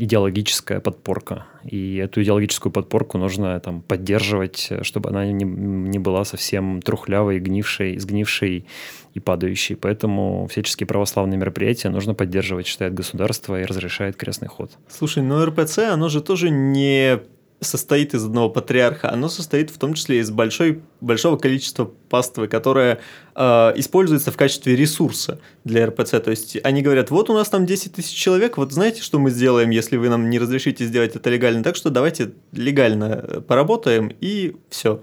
идеологическая 0.00 0.80
подпорка. 0.80 1.46
И 1.62 1.96
эту 1.96 2.22
идеологическую 2.22 2.72
подпорку 2.72 3.18
нужно 3.18 3.58
там, 3.60 3.82
поддерживать, 3.82 4.70
чтобы 4.82 5.10
она 5.10 5.26
не, 5.26 5.44
не 5.44 5.98
была 5.98 6.24
совсем 6.24 6.80
трухлявой, 6.80 7.38
гнившей, 7.38 7.98
сгнившей 7.98 8.66
и 9.14 9.20
падающей. 9.20 9.76
Поэтому 9.76 10.46
всяческие 10.50 10.86
православные 10.86 11.38
мероприятия 11.38 11.90
нужно 11.90 12.14
поддерживать, 12.14 12.66
считает 12.66 12.94
государство 12.94 13.60
и 13.60 13.64
разрешает 13.64 14.16
крестный 14.16 14.48
ход. 14.48 14.72
Слушай, 14.88 15.22
но 15.22 15.44
РПЦ, 15.44 15.78
оно 15.90 16.08
же 16.08 16.22
тоже 16.22 16.50
не 16.50 17.20
состоит 17.60 18.14
из 18.14 18.24
одного 18.24 18.48
патриарха, 18.48 19.12
оно 19.12 19.28
состоит 19.28 19.70
в 19.70 19.78
том 19.78 19.94
числе 19.94 20.20
из 20.20 20.30
большой, 20.30 20.82
большого 21.00 21.36
количества 21.36 21.84
паствы, 22.08 22.48
которая 22.48 23.00
э, 23.34 23.42
используется 23.76 24.32
в 24.32 24.36
качестве 24.36 24.74
ресурса 24.76 25.40
для 25.64 25.86
РПЦ. 25.86 26.20
То 26.20 26.30
есть 26.30 26.56
они 26.64 26.80
говорят, 26.80 27.10
вот 27.10 27.28
у 27.28 27.34
нас 27.34 27.48
там 27.48 27.66
10 27.66 27.92
тысяч 27.92 28.16
человек, 28.16 28.56
вот 28.56 28.72
знаете, 28.72 29.02
что 29.02 29.18
мы 29.18 29.30
сделаем, 29.30 29.70
если 29.70 29.96
вы 29.98 30.08
нам 30.08 30.30
не 30.30 30.38
разрешите 30.38 30.86
сделать 30.86 31.14
это 31.14 31.28
легально, 31.28 31.62
так 31.62 31.76
что 31.76 31.90
давайте 31.90 32.32
легально 32.52 33.42
поработаем 33.46 34.10
и 34.20 34.56
все. 34.70 35.02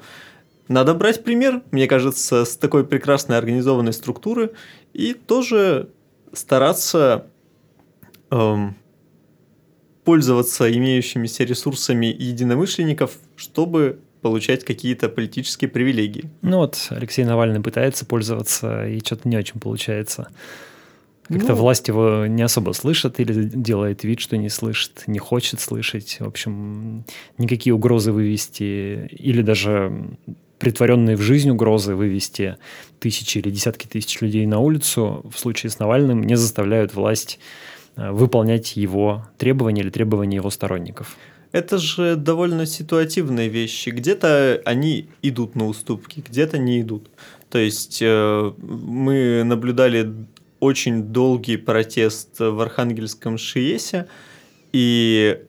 Надо 0.68 0.94
брать 0.96 1.24
пример, 1.24 1.62
мне 1.72 1.88
кажется, 1.88 2.44
с 2.44 2.58
такой 2.58 2.86
прекрасной 2.86 3.38
организованной 3.38 3.94
структуры 3.94 4.52
и 4.94 5.14
тоже 5.14 5.90
стараться 6.34 7.28
эм, 8.32 8.76
пользоваться 10.08 10.72
имеющимися 10.72 11.44
ресурсами 11.44 12.06
единомышленников, 12.06 13.18
чтобы 13.36 14.00
получать 14.22 14.64
какие-то 14.64 15.10
политические 15.10 15.70
привилегии. 15.70 16.30
Ну 16.42 16.60
вот, 16.60 16.88
Алексей 16.92 17.26
Навальный 17.26 17.60
пытается 17.60 18.06
пользоваться, 18.06 18.88
и 18.88 19.00
что-то 19.00 19.28
не 19.28 19.36
очень 19.36 19.60
получается. 19.60 20.30
Как-то 21.28 21.50
ну, 21.50 21.56
власть 21.56 21.90
его 21.90 22.26
не 22.26 22.42
особо 22.42 22.72
слышит 22.72 23.20
или 23.20 23.34
делает 23.54 24.06
вид, 24.06 24.22
что 24.22 24.38
не 24.38 24.48
слышит, 24.48 25.04
не 25.08 25.20
хочет 25.20 25.60
слышать. 25.60 26.22
В 26.22 26.26
общем, 26.26 27.04
никакие 27.38 27.74
угрозы 27.74 28.14
вывести 28.14 29.10
или 29.12 29.42
даже 29.42 29.92
притворенные 30.58 31.18
в 31.18 31.22
жизнь 31.22 31.50
угрозы 31.50 31.96
вывести 31.96 32.56
тысячи 33.02 33.40
или 33.40 33.50
десятки 33.50 33.88
тысяч 33.88 34.22
людей 34.22 34.46
на 34.46 34.60
улицу 34.60 35.26
в 35.30 35.38
случае 35.38 35.70
с 35.70 35.80
Навальным 35.80 36.24
не 36.24 36.38
заставляют 36.38 36.94
власть 36.94 37.40
выполнять 37.98 38.78
его 38.78 39.28
требования 39.38 39.82
или 39.82 39.90
требования 39.90 40.38
его 40.38 40.50
сторонников. 40.50 41.18
Это 41.52 41.78
же 41.78 42.16
довольно 42.16 42.66
ситуативные 42.66 43.50
вещи. 43.50 43.90
Где-то 43.90 44.62
они 44.66 45.10
идут 45.22 45.56
на 45.56 45.66
уступки, 45.66 46.24
где-то 46.28 46.58
не 46.58 46.82
идут. 46.82 47.10
То 47.50 47.58
есть 47.58 48.00
э, 48.02 48.54
мы 48.58 49.44
наблюдали 49.44 50.14
очень 50.60 51.04
долгий 51.04 51.58
протест 51.58 52.40
в 52.40 52.60
Архангельском 52.60 53.38
Шиесе, 53.38 54.08
и 54.74 55.40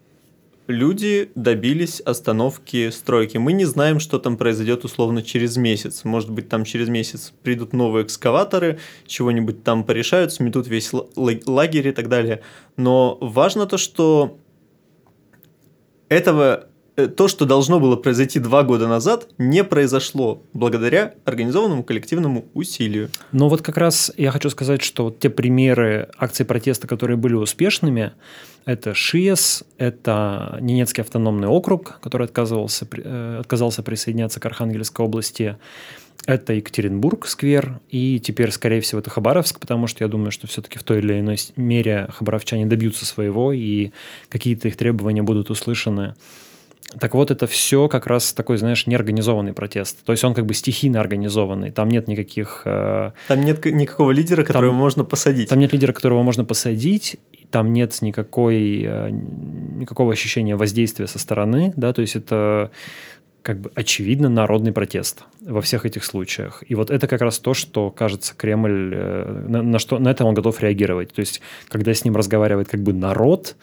люди 0.69 1.33
добились 1.35 2.01
остановки 2.01 2.91
стройки. 2.91 3.39
Мы 3.39 3.53
не 3.55 3.65
знаем, 3.65 3.99
что 3.99 4.19
там 4.19 4.37
произойдет 4.37 4.85
условно 4.85 5.23
через 5.23 5.57
месяц. 5.57 6.05
Может 6.05 6.31
быть, 6.31 6.49
там 6.49 6.65
через 6.65 6.89
месяц 6.89 7.33
придут 7.43 7.73
новые 7.73 8.05
экскаваторы, 8.05 8.79
чего-нибудь 9.07 9.65
там 9.65 9.83
порешают, 9.83 10.33
сметут 10.33 10.69
весь 10.69 10.93
лагерь 10.93 11.89
и 11.89 11.93
так 11.93 12.09
далее. 12.09 12.43
Но 12.77 13.19
важно 13.21 13.67
то, 13.67 13.79
что 13.79 14.39
этого 16.09 16.69
то, 17.07 17.29
что 17.29 17.45
должно 17.45 17.79
было 17.79 17.97
произойти 17.97 18.41
два 18.41 18.65
года 18.65 18.89
назад, 18.89 19.29
не 19.39 19.63
произошло 19.63 20.43
благодаря 20.53 21.15
организованному 21.25 21.85
коллективному 21.85 22.47
усилию. 22.55 23.11
Но 23.31 23.49
вот 23.49 23.63
как 23.63 23.77
раз 23.77 24.13
я 24.17 24.33
хочу 24.33 24.51
сказать, 24.51 24.83
что 24.83 25.05
вот 25.05 25.21
те 25.21 25.31
примеры 25.31 26.09
акций 26.19 26.45
протеста, 26.45 26.89
которые 26.89 27.17
были 27.17 27.35
успешными, 27.35 28.13
это 28.65 28.95
ШИЕС, 28.95 29.65
это 29.79 30.59
Ненецкий 30.61 31.03
автономный 31.03 31.49
округ, 31.49 31.99
который 32.03 32.27
отказывался, 32.27 32.87
э, 32.91 33.39
отказался 33.41 33.83
присоединяться 33.83 34.41
к 34.41 34.47
Архангельской 34.47 35.07
области, 35.07 35.57
это 36.27 36.53
Екатеринбург, 36.53 37.27
сквер, 37.27 37.81
и 37.89 38.21
теперь, 38.21 38.51
скорее 38.51 38.81
всего, 38.81 39.01
это 39.01 39.09
Хабаровск, 39.09 39.61
потому 39.61 39.87
что 39.87 40.05
я 40.05 40.09
думаю, 40.09 40.31
что 40.31 40.47
все-таки 40.47 40.79
в 40.79 40.83
той 40.83 40.99
или 40.99 41.21
иной 41.21 41.39
мере 41.57 42.09
хабаровчане 42.13 42.67
добьются 42.67 43.07
своего, 43.07 43.53
и 43.53 43.93
какие-то 44.29 44.69
их 44.69 44.77
требования 44.77 45.23
будут 45.23 45.49
услышаны. 45.49 46.15
Так 46.99 47.15
вот, 47.15 47.31
это 47.31 47.47
все 47.47 47.87
как 47.89 48.07
раз 48.07 48.33
такой, 48.33 48.57
знаешь, 48.57 48.87
неорганизованный 48.87 49.53
протест. 49.53 49.99
То 50.05 50.13
есть 50.13 50.25
он 50.25 50.33
как 50.33 50.47
бы 50.47 50.55
стихийно 50.55 51.01
организованный. 51.01 51.71
Там 51.71 51.89
нет 51.89 52.09
никаких... 52.09 52.63
Э, 52.65 53.13
там 53.29 53.43
нет 53.43 53.65
никакого 53.67 54.11
лидера, 54.11 54.43
которого 54.43 54.71
там, 54.71 54.79
можно 54.79 55.05
посадить. 55.05 55.51
Там 55.51 55.59
нет 55.59 55.73
лидера, 55.73 55.93
которого 55.93 56.23
можно 56.23 56.45
посадить. 56.45 57.17
Там 57.51 57.73
нет 57.75 58.01
никакой, 58.01 58.83
э, 58.83 59.11
никакого 59.11 60.13
ощущения 60.13 60.57
воздействия 60.57 61.07
со 61.07 61.19
стороны. 61.19 61.75
Да? 61.77 61.93
То 61.93 62.01
есть 62.01 62.17
это 62.17 62.71
как 63.43 63.61
бы 63.61 63.71
очевидно 63.75 64.29
народный 64.29 64.73
протест 64.73 65.25
во 65.41 65.61
всех 65.61 65.87
этих 65.87 66.05
случаях. 66.05 66.63
И 66.69 66.75
вот 66.75 66.91
это 66.91 67.07
как 67.07 67.21
раз 67.21 67.39
то, 67.39 67.55
что, 67.55 67.91
кажется, 67.91 68.35
Кремль, 68.37 68.93
э, 68.95 69.45
на, 69.49 69.63
на 69.63 69.79
что 69.79 69.99
на 69.99 70.09
это 70.09 70.25
он 70.25 70.35
готов 70.35 70.61
реагировать. 70.63 71.13
То 71.13 71.21
есть, 71.21 71.41
когда 71.69 71.93
с 71.93 72.05
ним 72.05 72.17
разговаривает 72.17 72.69
как 72.69 72.83
бы 72.83 72.93
народ, 72.93 73.57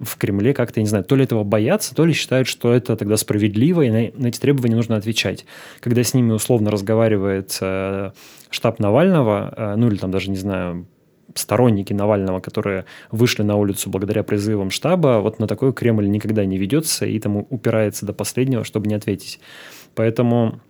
в 0.00 0.16
Кремле 0.16 0.54
как-то, 0.54 0.80
я 0.80 0.82
не 0.82 0.88
знаю, 0.88 1.04
то 1.04 1.14
ли 1.14 1.24
этого 1.24 1.44
боятся, 1.44 1.94
то 1.94 2.04
ли 2.04 2.12
считают, 2.12 2.48
что 2.48 2.72
это 2.72 2.96
тогда 2.96 3.16
справедливо, 3.16 3.82
и 3.82 3.90
на, 3.90 4.10
на 4.14 4.28
эти 4.28 4.40
требования 4.40 4.76
нужно 4.76 4.96
отвечать. 4.96 5.44
Когда 5.80 6.02
с 6.02 6.14
ними 6.14 6.32
условно 6.32 6.70
разговаривает 6.70 7.56
э, 7.60 8.12
штаб 8.50 8.78
Навального, 8.78 9.52
э, 9.56 9.74
ну 9.76 9.88
или 9.88 9.96
там 9.96 10.10
даже, 10.10 10.30
не 10.30 10.36
знаю, 10.36 10.86
сторонники 11.34 11.92
Навального, 11.92 12.40
которые 12.40 12.86
вышли 13.10 13.42
на 13.42 13.56
улицу 13.56 13.90
благодаря 13.90 14.22
призывам 14.22 14.70
штаба, 14.70 15.20
вот 15.20 15.38
на 15.38 15.46
такой 15.46 15.72
Кремль 15.72 16.08
никогда 16.08 16.44
не 16.44 16.58
ведется 16.58 17.06
и 17.06 17.18
там 17.20 17.36
упирается 17.36 18.06
до 18.06 18.12
последнего, 18.12 18.64
чтобы 18.64 18.88
не 18.88 18.94
ответить. 18.94 19.38
Поэтому 19.94 20.60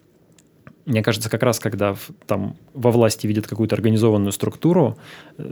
мне 0.90 1.02
кажется, 1.02 1.30
как 1.30 1.42
раз 1.42 1.60
когда 1.60 1.96
там 2.26 2.56
во 2.74 2.90
власти 2.90 3.26
видят 3.26 3.46
какую-то 3.46 3.76
организованную 3.76 4.32
структуру, 4.32 4.98
э, 5.38 5.48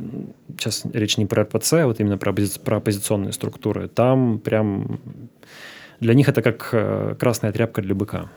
сейчас 0.58 0.84
речь 0.92 1.16
не 1.16 1.26
про 1.26 1.44
РПЦ, 1.44 1.72
а 1.74 1.86
вот 1.86 2.00
именно 2.00 2.18
про, 2.18 2.34
про 2.64 2.76
оппозиционные 2.78 3.32
структуры, 3.32 3.88
там 3.88 4.40
прям 4.40 5.00
для 6.00 6.14
них 6.14 6.28
это 6.28 6.42
как 6.42 6.70
э, 6.72 7.14
красная 7.18 7.52
тряпка 7.52 7.82
для 7.82 7.94
быка. 7.94 8.30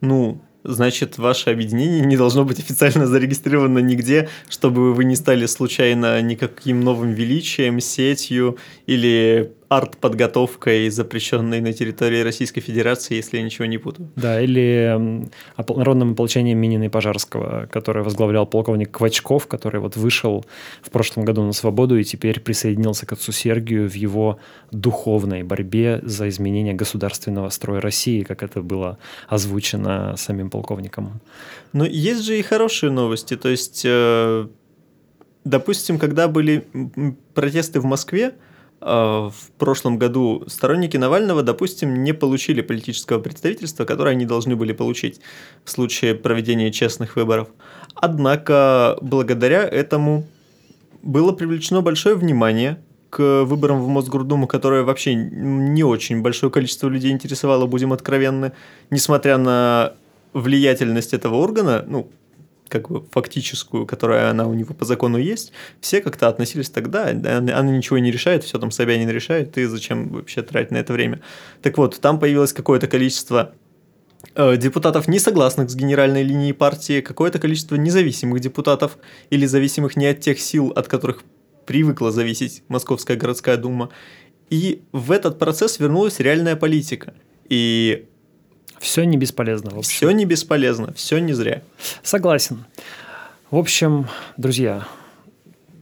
Ну, 0.00 0.40
значит, 0.62 1.18
ваше 1.18 1.50
объединение 1.50 2.00
не 2.00 2.16
должно 2.16 2.44
быть 2.44 2.60
официально 2.60 3.06
зарегистрировано 3.06 3.80
нигде, 3.80 4.28
чтобы 4.48 4.94
вы 4.94 5.04
не 5.04 5.16
стали 5.16 5.46
случайно 5.46 6.22
никаким 6.22 6.80
новым 6.80 7.12
величием, 7.12 7.80
сетью 7.80 8.56
или 8.86 9.52
арт-подготовкой, 9.70 10.90
запрещенной 10.90 11.60
на 11.60 11.72
территории 11.72 12.22
Российской 12.22 12.60
Федерации, 12.60 13.14
если 13.14 13.36
я 13.36 13.44
ничего 13.44 13.66
не 13.66 13.78
путаю. 13.78 14.10
Да, 14.16 14.40
или 14.40 15.30
народным 15.56 16.12
ополчением 16.12 16.58
Минина 16.58 16.90
Пожарского, 16.90 17.68
которое 17.70 18.02
возглавлял 18.02 18.46
полковник 18.46 18.90
Квачков, 18.90 19.46
который 19.46 19.80
вот 19.80 19.96
вышел 19.96 20.44
в 20.82 20.90
прошлом 20.90 21.24
году 21.24 21.44
на 21.44 21.52
свободу 21.52 21.96
и 21.96 22.02
теперь 22.02 22.40
присоединился 22.40 23.06
к 23.06 23.12
отцу 23.12 23.30
Сергию 23.30 23.88
в 23.88 23.94
его 23.94 24.40
духовной 24.72 25.44
борьбе 25.44 26.00
за 26.02 26.28
изменение 26.28 26.74
государственного 26.74 27.48
строя 27.50 27.80
России, 27.80 28.24
как 28.24 28.42
это 28.42 28.62
было 28.62 28.98
озвучено 29.28 30.16
самим 30.16 30.50
полковником. 30.50 31.20
Но 31.72 31.86
есть 31.86 32.24
же 32.24 32.36
и 32.36 32.42
хорошие 32.42 32.90
новости, 32.90 33.36
то 33.36 33.48
есть... 33.48 33.82
Э, 33.84 34.48
допустим, 35.44 35.98
когда 35.98 36.26
были 36.26 36.66
протесты 37.34 37.78
в 37.80 37.84
Москве, 37.84 38.34
в 38.80 39.32
прошлом 39.58 39.98
году 39.98 40.44
сторонники 40.46 40.96
Навального, 40.96 41.42
допустим, 41.42 42.02
не 42.02 42.14
получили 42.14 42.62
политического 42.62 43.18
представительства, 43.18 43.84
которое 43.84 44.12
они 44.12 44.24
должны 44.24 44.56
были 44.56 44.72
получить 44.72 45.20
в 45.64 45.70
случае 45.70 46.14
проведения 46.14 46.72
честных 46.72 47.16
выборов. 47.16 47.48
Однако, 47.94 48.96
благодаря 49.02 49.62
этому 49.64 50.24
было 51.02 51.32
привлечено 51.32 51.82
большое 51.82 52.14
внимание 52.14 52.78
к 53.10 53.44
выборам 53.44 53.82
в 53.82 53.88
Мосгордуму, 53.88 54.46
которое 54.46 54.82
вообще 54.82 55.14
не 55.14 55.82
очень 55.84 56.22
большое 56.22 56.50
количество 56.50 56.88
людей 56.88 57.10
интересовало, 57.10 57.66
будем 57.66 57.92
откровенны, 57.92 58.52
несмотря 58.90 59.36
на 59.36 59.94
влиятельность 60.32 61.12
этого 61.12 61.34
органа, 61.36 61.84
ну, 61.86 62.08
как 62.70 62.90
бы 62.90 63.04
фактическую, 63.10 63.84
которая 63.84 64.30
она 64.30 64.46
у 64.46 64.54
него 64.54 64.72
по 64.72 64.84
закону 64.84 65.18
есть, 65.18 65.52
все 65.80 66.00
как-то 66.00 66.28
относились 66.28 66.70
тогда, 66.70 67.08
она 67.08 67.62
ничего 67.62 67.98
не 67.98 68.10
решает, 68.10 68.44
все 68.44 68.58
там 68.58 68.70
Собянин 68.70 69.10
решает, 69.10 69.52
ты 69.52 69.68
зачем 69.68 70.08
вообще 70.08 70.42
тратить 70.42 70.70
на 70.70 70.78
это 70.78 70.92
время. 70.92 71.20
Так 71.62 71.76
вот, 71.76 72.00
там 72.00 72.18
появилось 72.18 72.52
какое-то 72.52 72.86
количество 72.86 73.52
э, 74.34 74.56
депутатов, 74.56 75.08
не 75.08 75.18
согласных 75.18 75.68
с 75.68 75.74
генеральной 75.74 76.22
линией 76.22 76.52
партии, 76.52 77.00
какое-то 77.00 77.38
количество 77.38 77.74
независимых 77.74 78.40
депутатов 78.40 78.96
или 79.30 79.46
зависимых 79.46 79.96
не 79.96 80.06
от 80.06 80.20
тех 80.20 80.40
сил, 80.40 80.68
от 80.68 80.88
которых 80.88 81.24
привыкла 81.66 82.10
зависеть 82.10 82.62
Московская 82.68 83.16
городская 83.16 83.56
дума. 83.56 83.90
И 84.48 84.82
в 84.92 85.12
этот 85.12 85.38
процесс 85.38 85.78
вернулась 85.78 86.18
реальная 86.18 86.56
политика. 86.56 87.14
И 87.48 88.08
все 88.80 89.04
не 89.04 89.16
бесполезно. 89.16 89.70
В 89.70 89.82
Все 89.82 90.10
не 90.10 90.24
бесполезно, 90.24 90.92
все 90.94 91.18
не 91.18 91.34
зря. 91.34 91.62
Согласен. 92.02 92.64
В 93.50 93.56
общем, 93.56 94.08
друзья, 94.36 94.86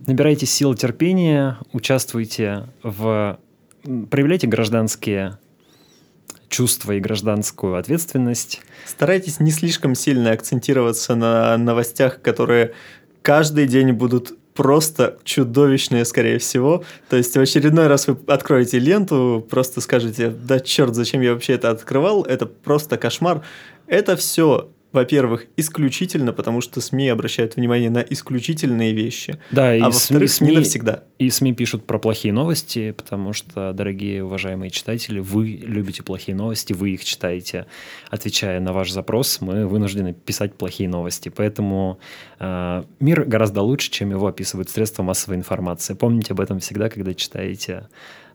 набирайте 0.06 0.46
сил 0.46 0.74
терпения, 0.74 1.58
участвуйте 1.72 2.66
в... 2.82 3.38
Проявляйте 4.10 4.46
гражданские 4.48 5.38
чувства 6.48 6.92
и 6.92 7.00
гражданскую 7.00 7.76
ответственность. 7.76 8.62
Старайтесь 8.84 9.38
не 9.38 9.52
слишком 9.52 9.94
сильно 9.94 10.32
акцентироваться 10.32 11.14
на 11.14 11.56
новостях, 11.56 12.20
которые 12.20 12.72
каждый 13.22 13.68
день 13.68 13.92
будут 13.92 14.32
просто 14.58 15.18
чудовищные, 15.22 16.04
скорее 16.04 16.38
всего. 16.38 16.82
То 17.08 17.16
есть 17.16 17.36
в 17.36 17.40
очередной 17.40 17.86
раз 17.86 18.08
вы 18.08 18.18
откроете 18.26 18.80
ленту, 18.80 19.46
просто 19.48 19.80
скажете, 19.80 20.30
да 20.30 20.58
черт, 20.58 20.96
зачем 20.96 21.20
я 21.20 21.32
вообще 21.32 21.52
это 21.52 21.70
открывал, 21.70 22.24
это 22.24 22.46
просто 22.46 22.96
кошмар. 22.96 23.42
Это 23.86 24.16
все 24.16 24.68
во-первых, 24.92 25.46
исключительно, 25.56 26.32
потому 26.32 26.60
что 26.62 26.80
СМИ 26.80 27.08
обращают 27.08 27.56
внимание 27.56 27.90
на 27.90 27.98
исключительные 27.98 28.94
вещи. 28.94 29.38
Да, 29.50 29.74
и 29.74 29.80
а 29.80 29.90
во-вторых, 29.90 30.30
СМИ, 30.30 30.48
СМИ 30.48 30.56
навсегда. 30.56 31.04
И 31.18 31.28
СМИ 31.28 31.52
пишут 31.52 31.86
про 31.86 31.98
плохие 31.98 32.32
новости, 32.32 32.92
потому 32.92 33.34
что, 33.34 33.72
дорогие 33.74 34.24
уважаемые 34.24 34.70
читатели, 34.70 35.20
вы 35.20 35.60
любите 35.62 36.02
плохие 36.02 36.34
новости, 36.34 36.72
вы 36.72 36.90
их 36.90 37.04
читаете. 37.04 37.66
Отвечая 38.08 38.60
на 38.60 38.72
ваш 38.72 38.90
запрос, 38.90 39.42
мы 39.42 39.66
вынуждены 39.66 40.14
писать 40.14 40.54
плохие 40.54 40.88
новости. 40.88 41.28
Поэтому 41.28 41.98
э, 42.38 42.84
мир 42.98 43.24
гораздо 43.24 43.60
лучше, 43.60 43.90
чем 43.90 44.10
его 44.10 44.26
описывают 44.26 44.70
средства 44.70 45.02
массовой 45.02 45.36
информации. 45.36 45.92
Помните 45.92 46.32
об 46.32 46.40
этом 46.40 46.60
всегда, 46.60 46.88
когда 46.88 47.12
читаете, 47.12 47.88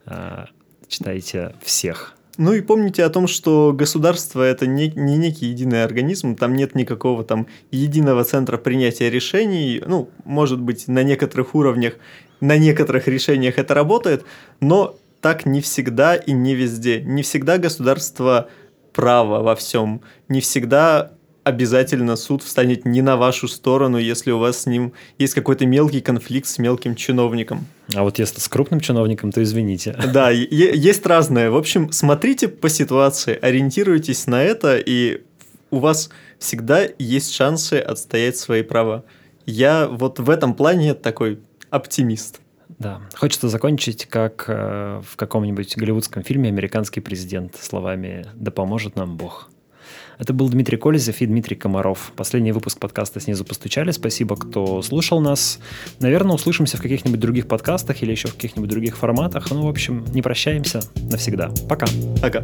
э, 0.06 0.46
читаете 0.88 1.56
всех. 1.64 2.16
Ну 2.38 2.54
и 2.54 2.62
помните 2.62 3.04
о 3.04 3.10
том, 3.10 3.28
что 3.28 3.74
государство 3.74 4.42
это 4.42 4.66
не, 4.66 4.90
не 4.90 5.18
некий 5.18 5.46
единый 5.48 5.84
организм, 5.84 6.36
там 6.36 6.56
нет 6.56 6.74
никакого 6.74 7.24
там 7.24 7.48
единого 7.70 8.24
центра 8.24 8.58
принятия 8.58 9.12
решений. 9.12 9.84
Ну, 9.86 10.10
может 10.26 10.60
быть, 10.60 10.88
на 10.88 11.04
некоторых 11.04 11.54
уровнях, 11.54 11.94
на 12.42 12.58
некоторых 12.58 13.08
решениях 13.08 13.60
это 13.60 13.76
работает, 13.76 14.26
но 14.62 14.96
так 15.22 15.46
не 15.46 15.62
всегда 15.62 16.16
и 16.16 16.32
не 16.32 16.56
везде. 16.56 17.02
Не 17.02 17.22
всегда 17.22 17.60
государство 17.60 18.50
право 18.94 19.44
во 19.44 19.56
всем. 19.56 20.02
Не 20.28 20.42
всегда 20.42 21.12
обязательно 21.44 22.16
суд 22.16 22.44
встанет 22.44 22.86
не 22.86 23.02
на 23.02 23.18
вашу 23.18 23.48
сторону, 23.48 23.98
если 23.98 24.32
у 24.32 24.40
вас 24.40 24.62
с 24.62 24.66
ним 24.66 24.94
есть 25.18 25.34
какой-то 25.34 25.66
мелкий 25.66 26.02
конфликт 26.02 26.48
с 26.48 26.58
мелким 26.58 26.96
чиновником. 26.96 27.66
А 27.94 28.04
вот 28.04 28.20
если 28.20 28.40
с 28.40 28.48
крупным 28.48 28.80
чиновником, 28.80 29.32
то 29.32 29.44
извините. 29.44 29.98
Да, 30.14 30.30
есть 30.30 31.06
разное. 31.06 31.50
В 31.50 31.58
общем, 31.58 31.92
смотрите 31.92 32.48
по 32.48 32.70
ситуации, 32.70 33.38
ориентируйтесь 33.42 34.28
на 34.28 34.42
это, 34.42 34.78
и 34.78 35.22
у 35.70 35.80
вас 35.80 36.10
всегда 36.40 36.88
есть 36.98 37.34
шансы 37.34 37.76
отстоять 37.76 38.38
свои 38.38 38.64
права. 38.64 39.04
Я 39.46 39.88
вот 39.88 40.20
в 40.20 40.30
этом 40.30 40.54
плане 40.54 40.94
такой 40.94 41.40
оптимист. 41.70 42.40
Да, 42.80 43.02
хочется 43.16 43.50
закончить, 43.50 44.06
как 44.06 44.46
э, 44.48 45.02
в 45.06 45.16
каком-нибудь 45.16 45.78
голливудском 45.78 46.24
фильме 46.24 46.50
«Американский 46.50 47.02
президент» 47.02 47.56
словами 47.56 48.26
«Да 48.36 48.52
поможет 48.52 48.96
нам 48.96 49.16
Бог». 49.16 49.50
Это 50.20 50.34
был 50.34 50.50
Дмитрий 50.50 50.78
Колезев 50.78 51.22
и 51.22 51.26
Дмитрий 51.26 51.56
Комаров. 51.56 52.12
Последний 52.16 52.52
выпуск 52.52 52.80
подкаста 52.80 53.20
«Снизу 53.20 53.46
постучали». 53.46 53.92
Спасибо, 53.92 54.36
кто 54.36 54.82
слушал 54.82 55.20
нас. 55.22 55.60
Наверное, 56.00 56.36
услышимся 56.36 56.78
в 56.78 56.82
каких-нибудь 56.82 57.20
других 57.20 57.48
подкастах 57.48 58.04
или 58.04 58.12
еще 58.12 58.28
в 58.28 58.36
каких-нибудь 58.36 58.70
других 58.70 58.98
форматах. 58.98 59.50
Ну, 59.52 59.66
в 59.66 59.70
общем, 59.70 60.06
не 60.14 60.22
прощаемся 60.22 60.82
навсегда. 61.10 61.52
Пока. 61.68 61.88
Пока. 62.22 62.44